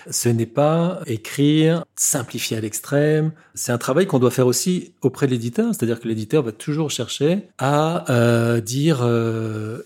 ce 0.10 0.28
n'est 0.28 0.46
pas 0.46 1.02
écrire, 1.06 1.86
simplifier 1.96 2.58
à 2.58 2.62
l'extrême. 2.62 3.32
C'est 3.54 3.72
un 3.72 3.78
travail 3.78 4.06
qu'on 4.08 4.20
doit 4.20 4.32
faire 4.32 4.48
aussi 4.48 4.94
auprès 5.02 5.28
de 5.28 5.32
l'éditeur, 5.32 5.74
c'est-à-dire 5.74 6.00
que 6.00 6.08
l'éditeur 6.08 6.44
va 6.44 6.52
toujours 6.52 6.90
chercher 6.90 7.48
à 7.58 8.12
euh, 8.12 8.62
dire 8.62 9.02
euh, 9.02 9.82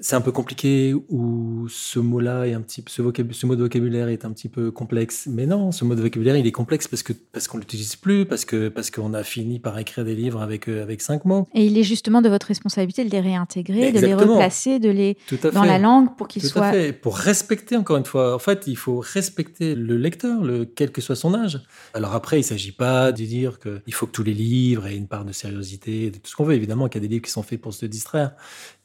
c'est 0.00 0.16
un 0.16 0.20
peu 0.20 0.32
compliqué 0.32 0.92
ou 1.08 1.66
ce 1.68 1.98
mot-là 1.98 2.46
est 2.46 2.52
un 2.52 2.60
petit 2.60 2.84
ce, 2.88 3.00
vocab- 3.00 3.32
ce 3.32 3.46
mot 3.46 3.54
de 3.56 3.62
vocabulaire 3.62 4.08
est 4.08 4.24
un 4.24 4.32
petit 4.32 4.48
peu 4.48 4.70
complexe. 4.70 5.28
Mais 5.30 5.46
non, 5.46 5.70
ce 5.72 5.84
mot 5.84 5.94
de 5.94 6.02
vocabulaire 6.02 6.36
il 6.36 6.46
est 6.46 6.52
complexe 6.52 6.88
parce 6.88 7.02
que 7.02 7.12
parce 7.12 7.46
qu'on 7.48 7.58
l'utilise 7.58 7.96
plus, 7.96 8.26
parce 8.26 8.44
que 8.44 8.68
parce 8.68 8.90
qu'on 8.90 9.14
a 9.14 9.22
fini 9.22 9.60
par 9.60 9.78
écrire 9.78 10.04
des 10.04 10.14
livres 10.14 10.42
avec 10.42 10.68
euh, 10.68 10.82
avec 10.82 11.00
cinq 11.00 11.24
mots. 11.24 11.46
Et 11.54 11.64
il 11.66 11.78
est 11.78 11.84
justement 11.84 12.22
de 12.22 12.28
votre 12.28 12.48
responsabilité 12.48 13.04
de 13.04 13.10
les 13.10 13.20
réintégrer, 13.20 13.92
de 13.92 14.00
les 14.00 14.14
replacer, 14.14 14.78
de 14.78 14.90
les 14.90 15.16
Tout 15.28 15.38
à 15.44 15.50
dans 15.50 15.64
la 15.64 15.78
langue 15.78 16.16
pour 16.16 16.28
qu'ils 16.28 16.42
Tout 16.42 16.48
soient 16.48 16.66
à 16.66 16.72
fait. 16.72 16.92
Pour 16.92 17.16
respecter, 17.16 17.76
encore 17.76 17.96
une 17.96 18.04
fois, 18.04 18.34
en 18.34 18.38
fait, 18.38 18.64
il 18.66 18.76
faut 18.76 18.98
respecter 19.00 19.74
le 19.74 19.96
lecteur, 19.96 20.42
le, 20.42 20.64
quel 20.64 20.90
que 20.90 21.00
soit 21.00 21.16
son 21.16 21.34
âge. 21.34 21.60
Alors 21.94 22.14
après, 22.14 22.36
il 22.36 22.40
ne 22.40 22.46
s'agit 22.46 22.72
pas 22.72 23.12
de 23.12 23.24
dire 23.24 23.58
qu'il 23.60 23.94
faut 23.94 24.06
que 24.06 24.12
tous 24.12 24.24
les 24.24 24.34
livres 24.34 24.86
aient 24.86 24.96
une 24.96 25.06
part 25.08 25.24
de 25.24 25.32
sériosité, 25.32 26.10
de 26.10 26.16
tout 26.16 26.28
ce 26.30 26.36
qu'on 26.36 26.44
veut. 26.44 26.54
Évidemment 26.54 26.88
qu'il 26.88 27.00
y 27.00 27.04
a 27.04 27.08
des 27.08 27.12
livres 27.12 27.24
qui 27.24 27.30
sont 27.30 27.42
faits 27.42 27.60
pour 27.60 27.72
se 27.72 27.86
distraire. 27.86 28.32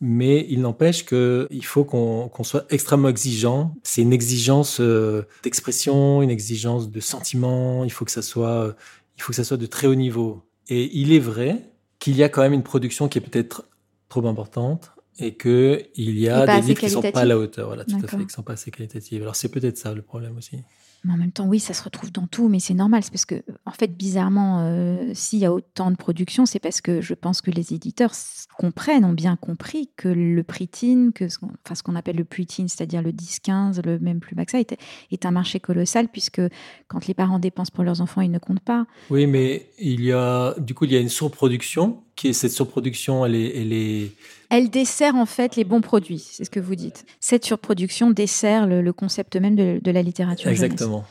Mais 0.02 0.46
il 0.50 0.62
n'empêche 0.62 1.06
qu'il 1.06 1.66
faut 1.66 1.84
qu'on 1.84 2.44
soit 2.44 2.66
extrêmement 2.70 3.10
exigeant. 3.10 3.76
C'est 3.84 4.02
une 4.02 4.14
exigence 4.14 4.80
euh, 4.80 5.24
d'expression, 5.44 6.22
une 6.22 6.30
exigence 6.30 6.90
de 6.90 7.00
sentiment. 7.02 7.84
Il 7.84 7.92
faut 7.92 8.06
que 8.06 8.12
ça 8.12 8.22
soit, 8.22 8.76
il 9.18 9.22
faut 9.22 9.32
que 9.32 9.36
ça 9.36 9.44
soit 9.44 9.58
de 9.58 9.66
très 9.66 9.88
haut 9.88 9.96
niveau. 9.96 10.42
Et 10.70 10.90
il 10.98 11.12
est 11.12 11.20
vrai 11.20 11.58
qu'il 12.00 12.16
y 12.16 12.24
a 12.24 12.30
quand 12.30 12.42
même 12.42 12.54
une 12.54 12.64
production 12.64 13.10
qui 13.10 13.18
est 13.18 13.22
peut-être 13.22 13.66
trop 14.08 14.26
importante 14.26 14.92
et 15.20 15.34
que 15.34 15.84
il 15.96 16.18
y 16.18 16.30
a 16.30 16.46
des 16.46 16.68
livres 16.68 16.80
qui 16.80 16.90
sont 16.90 17.02
pas 17.02 17.20
à 17.20 17.26
la 17.26 17.38
hauteur, 17.38 17.68
voilà, 17.68 17.84
tout 17.84 17.98
à 18.02 18.08
fait, 18.08 18.26
qui 18.26 18.34
sont 18.34 18.44
pas 18.44 18.54
assez 18.54 18.72
qualitatives. 18.72 19.22
Alors 19.22 19.36
c'est 19.36 19.50
peut-être 19.50 19.78
ça 19.78 19.94
le 19.94 20.02
problème 20.02 20.38
aussi. 20.38 20.60
Mais 21.04 21.14
en 21.14 21.18
même 21.18 21.32
temps, 21.32 21.48
oui, 21.48 21.60
ça 21.60 21.74
se 21.74 21.82
retrouve 21.84 22.12
dans 22.12 22.28
tout, 22.28 22.50
mais 22.50 22.60
c'est 22.60 22.74
normal. 22.74 23.04
C'est 23.04 23.12
parce 23.12 23.26
que, 23.26 23.42
en 23.66 23.72
fait, 23.72 23.96
bizarrement, 23.96 24.60
euh, 24.62 25.12
s'il 25.14 25.40
y 25.40 25.46
a 25.46 25.54
autant 25.54 25.92
de 25.92 25.96
production, 25.96 26.46
c'est 26.46 26.60
parce 26.60 26.82
que 26.82 27.00
je 27.00 27.14
pense 27.14 27.42
que 27.42 27.52
les 27.52 27.74
éditeurs 27.74 28.12
comprennent, 28.58 29.06
ont 29.06 29.14
bien 29.14 29.38
compris 29.38 29.90
que 29.96 30.10
le 30.10 30.44
pre-teen, 30.44 31.14
que 31.14 31.30
ce, 31.30 31.38
enfin, 31.66 31.76
ce 31.76 31.84
qu'on 31.84 31.96
appelle 31.96 32.18
le 32.18 32.26
pre-teen, 32.26 32.68
c'est-à-dire 32.68 33.02
le 33.02 33.12
10-15, 33.12 33.86
le 33.86 34.00
même 34.00 34.20
plus 34.20 34.36
ça, 34.50 34.60
est, 34.60 34.76
est, 35.12 35.26
un 35.26 35.32
marché 35.32 35.60
colossal, 35.60 36.10
puisque 36.10 36.42
quand 36.88 37.08
les 37.08 37.14
parents 37.14 37.40
dépensent 37.40 37.72
pour 37.74 37.84
leurs 37.84 38.02
enfants, 38.02 38.22
ils 38.22 38.32
ne 38.32 38.40
comptent 38.40 38.60
pas. 38.60 38.86
Oui, 39.10 39.26
mais 39.28 39.68
il 39.80 40.04
y 40.04 40.12
a, 40.12 40.56
du 40.60 40.74
coup, 40.74 40.86
il 40.86 40.92
y 40.92 40.98
a 40.98 41.00
une 41.00 41.10
surproduction, 41.10 42.04
qui 42.20 42.28
est 42.28 42.34
cette 42.34 42.52
surproduction, 42.52 43.26
elle 43.26 43.36
est, 43.36 43.62
elle 43.62 43.72
est 43.72 44.12
elle 44.50 44.70
dessert 44.70 45.16
en 45.16 45.26
fait 45.26 45.56
les 45.56 45.64
bons 45.64 45.80
produits, 45.80 46.20
c'est 46.20 46.44
ce 46.44 46.50
que 46.50 46.60
vous 46.60 46.76
dites. 46.76 47.06
Cette 47.22 47.46
surproduction 47.46 48.12
dessert 48.12 48.68
le, 48.68 48.92
concept 48.92 49.38
même 49.38 49.56
de, 49.56 49.92
la 49.92 50.02
littérature. 50.02 50.50
Exactement. 50.50 51.06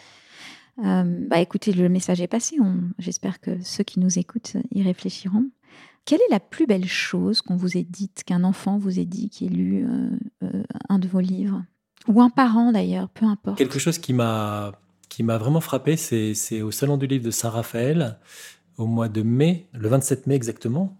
Euh, 0.84 1.04
bah 1.28 1.40
écoutez, 1.40 1.72
le 1.72 1.88
message 1.88 2.20
est 2.20 2.26
passé. 2.26 2.56
J'espère 2.98 3.40
que 3.40 3.52
ceux 3.62 3.84
qui 3.84 4.00
nous 4.00 4.18
écoutent 4.18 4.56
y 4.74 4.82
réfléchiront. 4.82 5.46
Quelle 6.04 6.20
est 6.20 6.30
la 6.30 6.40
plus 6.40 6.66
belle 6.66 6.86
chose 6.86 7.40
qu'on 7.40 7.56
vous 7.56 7.78
ait 7.78 7.86
dite, 7.88 8.24
qu'un 8.24 8.44
enfant 8.44 8.76
vous 8.76 8.98
ait 8.98 9.06
dit 9.06 9.30
qui 9.30 9.46
ait 9.46 9.50
lu 9.50 9.86
euh, 9.86 10.10
euh, 10.44 10.62
un 10.90 10.98
de 10.98 11.08
vos 11.08 11.20
livres? 11.20 11.64
Ou 12.06 12.20
un 12.20 12.30
parent 12.30 12.70
d'ailleurs, 12.70 13.08
peu 13.08 13.24
importe. 13.24 13.56
Quelque 13.56 13.78
chose 13.78 13.98
qui 13.98 14.12
m'a 14.12 14.72
qui 15.08 15.22
m'a 15.22 15.38
vraiment 15.38 15.60
frappé, 15.60 15.96
c'est 15.96 16.62
au 16.62 16.70
Salon 16.70 16.98
du 16.98 17.06
Livre 17.06 17.24
de 17.24 17.30
Saint-Raphaël, 17.30 18.18
au 18.78 18.86
mois 18.86 19.08
de 19.08 19.22
mai, 19.22 19.66
le 19.74 19.88
27 19.88 20.26
mai 20.26 20.34
exactement, 20.34 20.96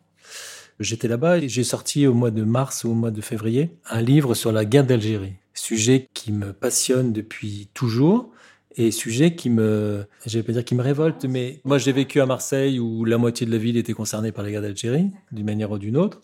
J'étais 0.80 1.08
là-bas 1.08 1.38
et 1.38 1.48
j'ai 1.48 1.64
sorti 1.64 2.06
au 2.06 2.14
mois 2.14 2.30
de 2.30 2.44
mars 2.44 2.84
ou 2.84 2.90
au 2.90 2.94
mois 2.94 3.10
de 3.10 3.20
février 3.20 3.72
un 3.90 4.00
livre 4.00 4.34
sur 4.34 4.52
la 4.52 4.64
guerre 4.64 4.86
d'Algérie. 4.86 5.34
Sujet 5.52 6.08
qui 6.14 6.30
me 6.30 6.52
passionne 6.52 7.12
depuis 7.12 7.68
toujours 7.74 8.30
et 8.76 8.92
sujet 8.92 9.34
qui 9.34 9.50
me, 9.50 10.04
je 10.24 10.38
vais 10.38 10.44
pas 10.44 10.52
dire 10.52 10.64
qui 10.64 10.76
me 10.76 10.82
révolte, 10.82 11.24
mais 11.24 11.60
moi 11.64 11.78
j'ai 11.78 11.90
vécu 11.90 12.20
à 12.20 12.26
Marseille 12.26 12.78
où 12.78 13.04
la 13.04 13.18
moitié 13.18 13.44
de 13.44 13.50
la 13.50 13.58
ville 13.58 13.76
était 13.76 13.92
concernée 13.92 14.30
par 14.30 14.44
la 14.44 14.52
guerre 14.52 14.62
d'Algérie, 14.62 15.10
d'une 15.32 15.46
manière 15.46 15.72
ou 15.72 15.78
d'une 15.78 15.96
autre. 15.96 16.20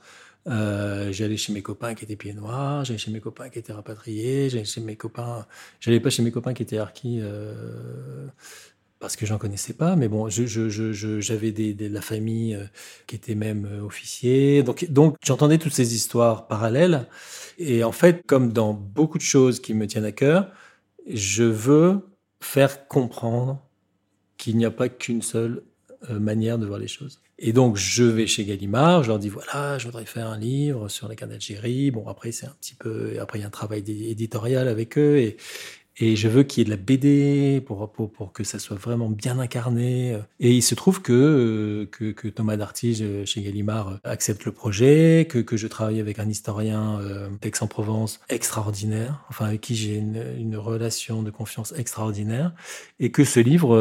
Euh, 0.47 1.11
j'allais 1.11 1.39
chez 1.39 1.53
mes 1.53 1.63
copains 1.63 1.95
qui 1.95 2.05
étaient 2.05 2.17
pieds 2.17 2.35
noirs, 2.35 2.85
j'allais 2.85 2.99
chez 2.99 3.11
mes 3.11 3.21
copains 3.21 3.49
qui 3.49 3.59
étaient 3.59 3.73
rapatriés, 3.73 4.51
j'allais 4.51 4.65
chez 4.65 4.83
mes 4.83 4.95
copains, 4.95 5.47
j'allais 5.81 6.01
pas 6.01 6.11
chez 6.11 6.23
mes 6.23 6.31
copains 6.31 6.53
qui 6.55 6.63
étaient 6.63 6.79
harkis 6.79 7.19
euh, 7.23 8.27
parce 9.05 9.17
que 9.17 9.27
j'en 9.27 9.37
connaissais 9.37 9.75
pas, 9.75 9.97
mais 9.97 10.09
bon, 10.09 10.31
j'avais 10.31 10.47
je, 10.71 11.93
la 11.93 12.01
famille 12.01 12.55
euh, 12.55 12.65
qui 13.07 13.17
était 13.17 13.35
même 13.35 13.69
euh, 13.71 13.85
officier, 13.85 14.63
donc, 14.63 14.91
donc 14.91 15.17
j'entendais 15.23 15.59
toutes 15.59 15.75
ces 15.75 15.95
histoires 15.95 16.47
parallèles, 16.47 17.07
et 17.59 17.85
en 17.85 17.93
fait, 17.93 18.23
comme 18.27 18.51
dans 18.55 18.73
beaucoup 18.73 19.19
de 19.19 19.23
choses 19.23 19.61
qui 19.61 19.75
me 19.75 19.87
tiennent 19.87 20.07
à 20.07 20.13
cœur, 20.13 20.51
je 21.07 21.45
veux 21.45 22.01
faire 22.41 22.89
comprendre 22.89 23.61
qu'il 24.39 24.57
n'y 24.57 24.65
a 24.65 24.71
pas 24.71 24.89
qu'une 24.89 25.21
seule 25.21 25.65
euh, 26.09 26.19
manière 26.19 26.59
de 26.59 26.65
voir 26.65 26.79
les 26.79 26.89
choses. 26.89 27.21
Et 27.39 27.53
donc, 27.53 27.77
je 27.77 28.05
vais 28.05 28.27
chez 28.27 28.47
Gallimard, 28.47 29.03
je 29.03 29.09
leur 29.09 29.19
dis 29.19 29.29
voilà, 29.29 29.77
je 29.77 29.85
voudrais 29.85 30.07
faire 30.07 30.29
un 30.29 30.39
livre 30.39 30.89
sur 30.89 31.09
la 31.09 31.15
guerre 31.15 31.29
d'Algérie. 31.29 31.91
Bon, 31.91 32.09
après, 32.09 32.33
c'est 32.33 32.47
un 32.47 32.57
petit 32.59 32.75
peu, 32.75 33.21
après, 33.21 33.39
il 33.39 33.43
y 33.43 33.45
a 33.45 33.49
un 33.49 33.51
travail 33.51 33.85
éditorial 33.87 34.67
avec 34.67 34.97
eux, 34.97 35.19
et, 35.19 35.37
et 35.97 36.17
je 36.17 36.27
veux 36.27 36.43
qu'il 36.43 36.61
y 36.61 36.63
ait 36.63 36.65
de 36.65 36.71
la 36.71 36.83
BD 36.83 37.63
pour, 37.65 37.93
que 38.33 38.43
ça 38.43 38.59
soit 38.59 38.77
vraiment 38.77 39.09
bien 39.09 39.39
incarné. 39.39 40.19
Et 40.41 40.53
il 40.53 40.63
se 40.63 40.75
trouve 40.75 41.03
que, 41.03 41.13
euh, 41.13 42.13
que 42.13 42.29
Thomas 42.29 42.57
Dartige 42.57 43.03
euh, 43.03 43.25
chez 43.25 43.43
Gallimard 43.43 43.89
euh, 43.89 43.97
accepte 44.03 44.45
le 44.45 44.53
projet, 44.53 45.27
que, 45.29 45.39
que 45.39 45.57
je 45.57 45.69
travaille 45.69 46.01
avec 46.01 46.19
un 46.19 46.29
historien 46.29 47.01
d'Aix-en-Provence 47.41 48.21
extraordinaire, 48.29 49.25
enfin 49.29 49.47
avec 49.47 49.61
qui 49.61 49.77
j'ai 49.77 49.97
une, 49.97 50.23
une, 50.39 50.57
relation 50.57 51.23
de 51.23 51.31
confiance 51.31 51.73
extraordinaire, 51.77 52.53
et 52.99 53.11
que 53.11 53.25
ce 53.25 53.41
livre 53.41 53.77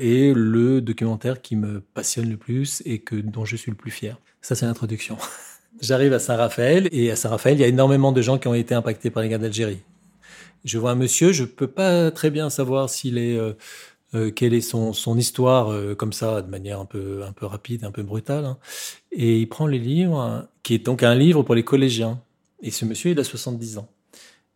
est 0.00 0.32
le 0.34 0.80
documentaire 0.80 1.40
qui 1.40 1.56
me 1.56 1.80
passionne 1.80 2.28
le 2.28 2.36
plus 2.36 2.82
et 2.84 2.98
que 3.00 3.16
dont 3.16 3.44
je 3.44 3.56
suis 3.56 3.70
le 3.70 3.76
plus 3.76 3.90
fier. 3.90 4.18
Ça, 4.40 4.54
c'est 4.54 4.66
l'introduction. 4.66 5.16
J'arrive 5.80 6.12
à 6.12 6.18
Saint-Raphaël 6.18 6.88
et 6.92 7.10
à 7.10 7.16
Saint-Raphaël, 7.16 7.56
il 7.56 7.60
y 7.60 7.64
a 7.64 7.68
énormément 7.68 8.12
de 8.12 8.22
gens 8.22 8.38
qui 8.38 8.48
ont 8.48 8.54
été 8.54 8.74
impactés 8.74 9.10
par 9.10 9.22
les 9.22 9.28
guerres 9.28 9.38
d'Algérie 9.38 9.82
je 10.66 10.78
vois 10.78 10.90
un 10.90 10.96
monsieur, 10.96 11.32
je 11.32 11.44
peux 11.44 11.68
pas 11.68 12.10
très 12.10 12.30
bien 12.30 12.50
savoir 12.50 12.90
s'il 12.90 13.18
est 13.18 13.36
euh, 13.38 13.54
euh, 14.14 14.30
quelle 14.30 14.52
est 14.52 14.60
son, 14.60 14.92
histoire 15.16 15.72
euh, 15.72 15.94
comme 15.94 16.12
ça, 16.12 16.42
de 16.42 16.50
manière 16.50 16.80
un 16.80 16.84
peu 16.84 17.22
un 17.24 17.32
peu 17.32 17.46
rapide, 17.46 17.84
un 17.84 17.92
peu 17.92 18.02
brutale. 18.02 18.44
Hein. 18.44 18.58
Et 19.12 19.40
il 19.40 19.48
prend 19.48 19.66
les 19.66 19.78
livres, 19.78 20.46
qui 20.62 20.74
est 20.74 20.78
donc 20.78 21.02
un 21.02 21.14
livre 21.14 21.42
pour 21.42 21.54
les 21.54 21.64
collégiens. 21.64 22.20
Et 22.62 22.70
ce 22.70 22.84
monsieur, 22.84 23.12
il 23.12 23.20
a 23.20 23.24
70 23.24 23.78
ans. 23.78 23.88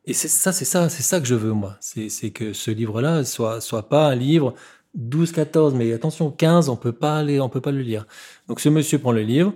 Et 0.05 0.12
c'est 0.12 0.29
ça, 0.29 0.53
c'est 0.53 0.64
ça, 0.64 0.88
c'est 0.88 1.03
ça 1.03 1.20
que 1.20 1.27
je 1.27 1.35
veux 1.35 1.53
moi. 1.53 1.77
C'est 1.81 2.31
que 2.31 2.53
ce 2.53 2.70
livre-là 2.70 3.25
soit 3.25 3.61
soit 3.61 3.88
pas 3.88 4.09
un 4.09 4.14
livre 4.14 4.55
12, 4.94 5.33
14, 5.33 5.75
mais 5.75 5.92
attention, 5.92 6.31
15, 6.31 6.68
on 6.68 6.77
peut 6.77 6.92
pas 6.92 7.18
aller, 7.18 7.40
on 7.40 7.49
peut 7.49 7.61
pas 7.61 7.70
le 7.70 7.83
lire. 7.83 8.07
Donc 8.49 8.61
ce 8.61 8.68
monsieur 8.68 8.99
prend 8.99 9.12
le 9.12 9.23
livre, 9.23 9.55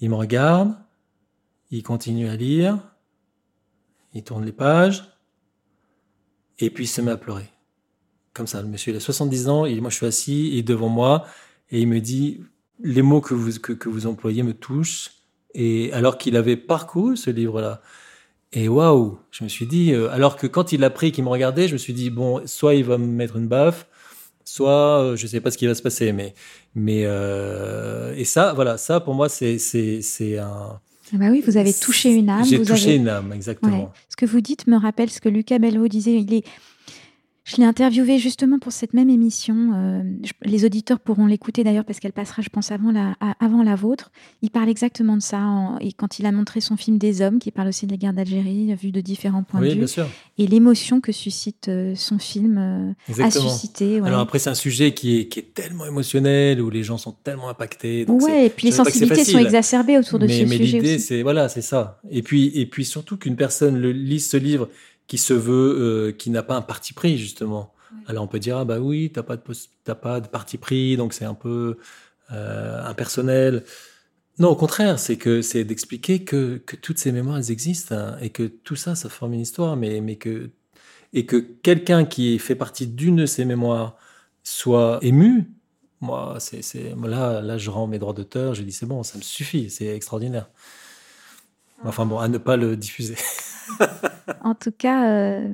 il 0.00 0.10
me 0.10 0.14
regarde, 0.14 0.74
il 1.70 1.82
continue 1.82 2.28
à 2.28 2.36
lire, 2.36 2.78
il 4.14 4.22
tourne 4.22 4.44
les 4.44 4.52
pages, 4.52 5.11
et 6.58 6.70
puis 6.70 6.84
il 6.84 6.88
se 6.88 7.00
met 7.00 7.10
à 7.10 7.16
pleurer. 7.16 7.48
Comme 8.34 8.46
ça, 8.46 8.62
le 8.62 8.68
monsieur, 8.68 8.92
il 8.92 8.96
a 8.96 9.00
70 9.00 9.48
ans, 9.48 9.66
et 9.66 9.78
moi 9.80 9.90
je 9.90 9.96
suis 9.96 10.06
assis, 10.06 10.56
et 10.56 10.62
devant 10.62 10.88
moi, 10.88 11.26
et 11.70 11.80
il 11.80 11.88
me 11.88 12.00
dit, 12.00 12.40
les 12.82 13.02
mots 13.02 13.20
que 13.20 13.34
vous, 13.34 13.58
que, 13.58 13.88
vous 13.88 14.06
employez 14.06 14.42
me 14.42 14.54
touchent, 14.54 15.10
et 15.54 15.92
alors 15.92 16.18
qu'il 16.18 16.36
avait 16.36 16.56
parcouru 16.56 17.16
ce 17.16 17.30
livre-là. 17.30 17.82
Et 18.52 18.68
waouh, 18.68 19.18
je 19.30 19.44
me 19.44 19.48
suis 19.48 19.66
dit, 19.66 19.92
euh, 19.92 20.10
alors 20.10 20.36
que 20.36 20.46
quand 20.46 20.72
il 20.72 20.84
a 20.84 20.90
pris, 20.90 21.12
qu'il 21.12 21.24
me 21.24 21.28
regardait, 21.30 21.68
je 21.68 21.72
me 21.74 21.78
suis 21.78 21.94
dit, 21.94 22.10
bon, 22.10 22.46
soit 22.46 22.74
il 22.74 22.84
va 22.84 22.98
me 22.98 23.06
mettre 23.06 23.36
une 23.36 23.48
baffe, 23.48 23.86
soit 24.44 25.02
euh, 25.02 25.16
je 25.16 25.26
sais 25.26 25.40
pas 25.40 25.50
ce 25.50 25.58
qui 25.58 25.66
va 25.66 25.74
se 25.74 25.82
passer, 25.82 26.12
mais, 26.12 26.34
mais, 26.74 27.02
euh, 27.04 28.14
et 28.16 28.24
ça, 28.24 28.52
voilà, 28.52 28.76
ça 28.76 29.00
pour 29.00 29.14
moi, 29.14 29.28
c'est, 29.28 29.58
c'est, 29.58 30.38
un, 30.38 30.80
bah 31.12 31.26
oui, 31.30 31.42
vous 31.46 31.56
avez 31.56 31.72
touché 31.74 32.12
une 32.12 32.30
âme. 32.30 32.44
J'ai 32.44 32.62
touché 32.62 32.96
une 32.96 33.08
âme, 33.08 33.32
exactement. 33.32 33.92
Ce 34.08 34.16
que 34.16 34.26
vous 34.26 34.40
dites 34.40 34.66
me 34.66 34.76
rappelle 34.76 35.10
ce 35.10 35.20
que 35.20 35.28
Lucas 35.28 35.58
Belvaux 35.58 35.88
disait. 35.88 36.14
Il 36.14 36.32
est 36.32 36.44
je 37.44 37.56
l'ai 37.56 37.64
interviewé 37.64 38.18
justement 38.18 38.60
pour 38.60 38.70
cette 38.70 38.94
même 38.94 39.10
émission. 39.10 39.72
Euh, 39.74 40.02
les 40.42 40.64
auditeurs 40.64 41.00
pourront 41.00 41.26
l'écouter 41.26 41.64
d'ailleurs 41.64 41.84
parce 41.84 41.98
qu'elle 41.98 42.12
passera, 42.12 42.40
je 42.40 42.48
pense, 42.48 42.70
avant 42.70 42.92
la, 42.92 43.16
avant 43.40 43.64
la 43.64 43.74
vôtre. 43.74 44.12
Il 44.42 44.50
parle 44.50 44.68
exactement 44.68 45.16
de 45.16 45.22
ça 45.22 45.40
et 45.80 45.92
quand 45.92 46.20
il 46.20 46.26
a 46.26 46.32
montré 46.32 46.60
son 46.60 46.76
film 46.76 46.98
Des 46.98 47.20
Hommes, 47.20 47.40
qui 47.40 47.50
parle 47.50 47.68
aussi 47.68 47.86
de 47.86 47.90
la 47.90 47.96
guerre 47.96 48.12
d'Algérie, 48.12 48.72
vu 48.76 48.92
de 48.92 49.00
différents 49.00 49.42
points 49.42 49.60
de 49.60 49.66
vue. 49.66 49.74
Bien 49.74 49.86
sûr. 49.88 50.08
Et 50.38 50.46
l'émotion 50.46 51.00
que 51.00 51.10
suscite 51.10 51.68
euh, 51.68 51.94
son 51.96 52.18
film 52.18 52.94
euh, 53.08 53.22
a 53.22 53.30
suscité. 53.30 54.00
Alors 54.04 54.20
après, 54.20 54.38
c'est 54.38 54.50
un 54.50 54.54
sujet 54.54 54.94
qui 54.94 55.18
est, 55.18 55.26
qui 55.26 55.40
est 55.40 55.54
tellement 55.54 55.86
émotionnel, 55.86 56.60
où 56.60 56.70
les 56.70 56.84
gens 56.84 56.96
sont 56.96 57.12
tellement 57.24 57.48
impactés. 57.48 58.04
Oui, 58.08 58.30
et 58.30 58.50
puis 58.50 58.68
les 58.68 58.72
sensibilités 58.72 59.24
sont 59.24 59.38
exacerbées 59.38 59.98
autour 59.98 60.20
de 60.20 60.28
ce 60.28 60.32
sujet. 60.32 60.46
Mais 60.46 60.58
l'idée, 60.58 60.98
c'est 61.00 61.22
voilà, 61.22 61.48
c'est 61.48 61.62
ça. 61.62 62.00
Et 62.10 62.22
puis, 62.22 62.52
et 62.54 62.66
puis 62.66 62.84
surtout 62.84 63.16
qu'une 63.16 63.36
personne 63.36 63.78
le, 63.78 63.90
lise 63.90 64.28
ce 64.28 64.36
livre 64.36 64.68
qui 65.06 65.18
se 65.18 65.34
veut, 65.34 66.08
euh, 66.08 66.12
qui 66.12 66.30
n'a 66.30 66.42
pas 66.42 66.56
un 66.56 66.62
parti 66.62 66.92
pris 66.92 67.18
justement. 67.18 67.74
Alors 68.06 68.24
on 68.24 68.26
peut 68.26 68.38
dire 68.38 68.58
ah 68.58 68.64
bah 68.64 68.80
oui, 68.80 69.10
t'as 69.12 69.22
pas 69.22 69.36
de 69.36 69.42
t'as 69.84 69.94
pas 69.94 70.20
de 70.20 70.28
parti 70.28 70.58
pris, 70.58 70.96
donc 70.96 71.12
c'est 71.12 71.24
un 71.24 71.34
peu 71.34 71.78
euh, 72.32 72.84
impersonnel. 72.84 73.64
Non, 74.38 74.48
au 74.48 74.56
contraire, 74.56 74.98
c'est 74.98 75.18
que 75.18 75.42
c'est 75.42 75.64
d'expliquer 75.64 76.24
que, 76.24 76.56
que 76.64 76.76
toutes 76.76 76.98
ces 76.98 77.12
mémoires 77.12 77.36
elles 77.38 77.50
existent 77.50 77.94
hein, 77.94 78.16
et 78.22 78.30
que 78.30 78.44
tout 78.44 78.76
ça, 78.76 78.94
ça 78.94 79.08
forme 79.08 79.34
une 79.34 79.40
histoire, 79.40 79.76
mais 79.76 80.00
mais 80.00 80.16
que 80.16 80.50
et 81.12 81.26
que 81.26 81.36
quelqu'un 81.36 82.04
qui 82.06 82.38
fait 82.38 82.54
partie 82.54 82.86
d'une 82.86 83.16
de 83.16 83.26
ces 83.26 83.44
mémoires 83.44 83.96
soit 84.44 84.98
ému. 85.02 85.52
Moi, 86.00 86.36
c'est 86.40 86.62
c'est 86.62 86.94
là 87.04 87.42
là 87.42 87.58
je 87.58 87.70
rends 87.70 87.86
mes 87.86 87.98
droits 87.98 88.14
d'auteur, 88.14 88.54
je 88.54 88.62
dis 88.62 88.72
c'est 88.72 88.86
bon, 88.86 89.02
ça 89.02 89.18
me 89.18 89.22
suffit, 89.22 89.70
c'est 89.70 89.86
extraordinaire. 89.86 90.48
Enfin 91.84 92.06
bon, 92.06 92.18
à 92.18 92.28
ne 92.28 92.38
pas 92.38 92.56
le 92.56 92.76
diffuser. 92.76 93.16
en 94.42 94.54
tout 94.54 94.72
cas, 94.72 95.08
euh, 95.08 95.52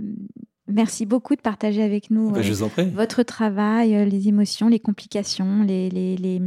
merci 0.66 1.06
beaucoup 1.06 1.34
de 1.34 1.40
partager 1.40 1.82
avec 1.82 2.10
nous 2.10 2.30
ben, 2.30 2.42
euh, 2.42 2.90
votre 2.94 3.22
travail, 3.22 3.94
euh, 3.94 4.04
les 4.04 4.28
émotions, 4.28 4.68
les 4.68 4.80
complications, 4.80 5.62
les, 5.62 5.90
les, 5.90 6.16
les, 6.16 6.40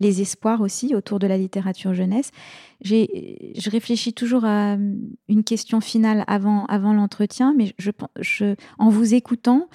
les, 0.00 0.20
espoirs 0.20 0.60
aussi 0.60 0.94
autour 0.94 1.18
de 1.18 1.26
la 1.26 1.36
littérature 1.36 1.94
jeunesse. 1.94 2.30
Je 2.82 3.70
réfléchis 3.70 4.12
toujours 4.12 4.44
à 4.44 4.76
une 5.28 5.44
question 5.44 5.80
finale 5.80 6.24
avant, 6.26 6.66
avant 6.66 6.92
l'entretien, 6.92 7.54
mais 7.56 7.74
je, 7.78 7.90
je, 8.20 8.54
en 8.78 8.90
vous 8.90 9.14
écoutant, 9.14 9.68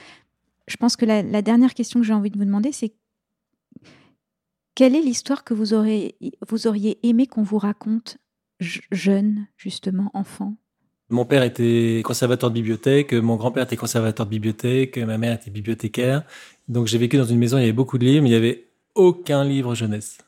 je 0.67 0.77
pense 0.77 0.95
que 0.95 1.05
la, 1.05 1.21
la 1.21 1.41
dernière 1.41 1.73
question 1.73 1.99
que 1.99 2.05
j'ai 2.05 2.13
envie 2.13 2.31
de 2.31 2.37
vous 2.37 2.45
demander, 2.45 2.71
c'est 2.71 2.93
quelle 4.75 4.95
est 4.95 5.01
l'histoire 5.01 5.43
que 5.43 5.53
vous, 5.53 5.73
aurez, 5.73 6.15
vous 6.47 6.67
auriez 6.67 7.05
aimé 7.07 7.27
qu'on 7.27 7.43
vous 7.43 7.57
raconte 7.57 8.17
jeune, 8.59 9.47
justement, 9.57 10.11
enfant? 10.13 10.55
Mon 11.11 11.25
père 11.25 11.43
était 11.43 12.01
conservateur 12.05 12.49
de 12.49 12.55
bibliothèque, 12.55 13.11
mon 13.13 13.35
grand-père 13.35 13.63
était 13.63 13.75
conservateur 13.75 14.25
de 14.25 14.31
bibliothèque, 14.31 14.97
ma 14.97 15.17
mère 15.17 15.33
était 15.33 15.51
bibliothécaire. 15.51 16.23
Donc 16.69 16.87
j'ai 16.87 16.97
vécu 16.97 17.17
dans 17.17 17.25
une 17.25 17.37
maison, 17.37 17.57
il 17.57 17.61
y 17.61 17.63
avait 17.65 17.73
beaucoup 17.73 17.97
de 17.97 18.05
livres, 18.05 18.23
mais 18.23 18.29
il 18.29 18.31
n'y 18.31 18.37
avait 18.37 18.67
aucun 18.95 19.43
livre 19.43 19.75
jeunesse. 19.75 20.19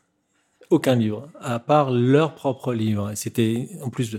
Aucun 0.70 0.96
livre, 0.96 1.30
à 1.40 1.60
part 1.60 1.90
leur 1.90 2.36
propre 2.36 2.74
livre. 2.74 3.12
Et 3.12 3.16
c'était, 3.16 3.70
en 3.82 3.90
plus, 3.90 4.18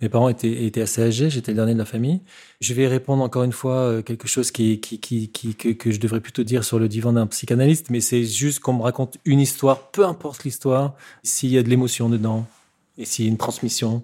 mes 0.00 0.08
parents 0.08 0.30
étaient, 0.30 0.64
étaient 0.64 0.80
assez 0.80 1.02
âgés, 1.02 1.28
j'étais 1.28 1.52
le 1.52 1.56
dernier 1.56 1.74
de 1.74 1.78
la 1.78 1.84
famille. 1.84 2.22
Je 2.62 2.72
vais 2.72 2.86
répondre 2.86 3.22
encore 3.22 3.42
une 3.42 3.52
fois 3.52 3.76
euh, 3.76 4.02
quelque 4.02 4.26
chose 4.26 4.50
qui, 4.50 4.80
qui, 4.80 4.98
qui, 4.98 5.28
qui 5.28 5.54
que, 5.54 5.68
que, 5.70 5.90
je 5.90 6.00
devrais 6.00 6.20
plutôt 6.20 6.44
dire 6.44 6.64
sur 6.64 6.78
le 6.78 6.88
divan 6.88 7.12
d'un 7.12 7.26
psychanalyste, 7.26 7.90
mais 7.90 8.00
c'est 8.00 8.24
juste 8.24 8.60
qu'on 8.60 8.72
me 8.72 8.82
raconte 8.82 9.18
une 9.26 9.40
histoire, 9.40 9.90
peu 9.90 10.06
importe 10.06 10.44
l'histoire, 10.44 10.94
s'il 11.22 11.50
y 11.50 11.58
a 11.58 11.62
de 11.62 11.68
l'émotion 11.68 12.08
dedans 12.08 12.46
et 12.96 13.04
s'il 13.04 13.26
y 13.26 13.28
a 13.28 13.30
une 13.30 13.36
transmission, 13.36 14.02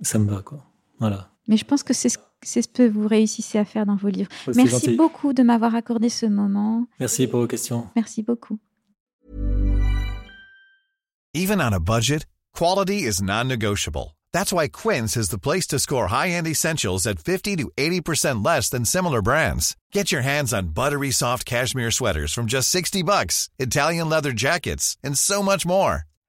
ça 0.00 0.18
me 0.18 0.30
va, 0.30 0.40
quoi. 0.40 0.64
Voilà. 1.00 1.30
Mais 1.48 1.56
je 1.56 1.64
pense 1.64 1.82
que 1.82 1.92
c'est 1.92 2.08
ce 2.08 2.18
c'est 2.42 2.62
ce 2.62 2.68
que 2.68 2.88
vous 2.88 3.06
réussissez 3.06 3.58
à 3.58 3.64
faire 3.64 3.86
dans 3.86 3.96
vos 3.96 4.08
livres. 4.08 4.30
Merci 4.54 4.70
gentil. 4.70 4.96
beaucoup 4.96 5.32
de 5.32 5.42
m'avoir 5.42 5.74
accordé 5.74 6.08
ce 6.08 6.26
moment. 6.26 6.86
Merci 6.98 7.26
pour 7.26 7.40
vos 7.40 7.46
questions. 7.46 7.88
Merci 7.96 8.22
beaucoup. 8.22 8.58
Even 11.34 11.60
on 11.60 11.72
a 11.72 11.78
budget, 11.78 12.26
quality 12.56 13.02
is 13.04 13.22
non-negotiable. 13.22 14.16
That's 14.32 14.52
why 14.52 14.68
Quince 14.68 15.16
is 15.16 15.28
the 15.30 15.38
place 15.38 15.66
to 15.68 15.78
score 15.78 16.08
high-end 16.08 16.46
essentials 16.46 17.06
at 17.06 17.18
50 17.18 17.56
to 17.56 17.70
80% 17.76 18.44
less 18.44 18.68
than 18.68 18.84
similar 18.84 19.22
brands. 19.22 19.76
Get 19.92 20.10
your 20.12 20.22
hands 20.22 20.52
on 20.52 20.68
buttery 20.68 21.10
soft 21.10 21.44
cashmere 21.44 21.90
sweaters 21.90 22.32
from 22.32 22.46
just 22.46 22.70
60 22.70 23.02
bucks, 23.02 23.48
Italian 23.58 24.08
leather 24.08 24.32
jackets, 24.32 24.96
and 25.02 25.16
so 25.16 25.42
much 25.42 25.66
more. 25.66 26.04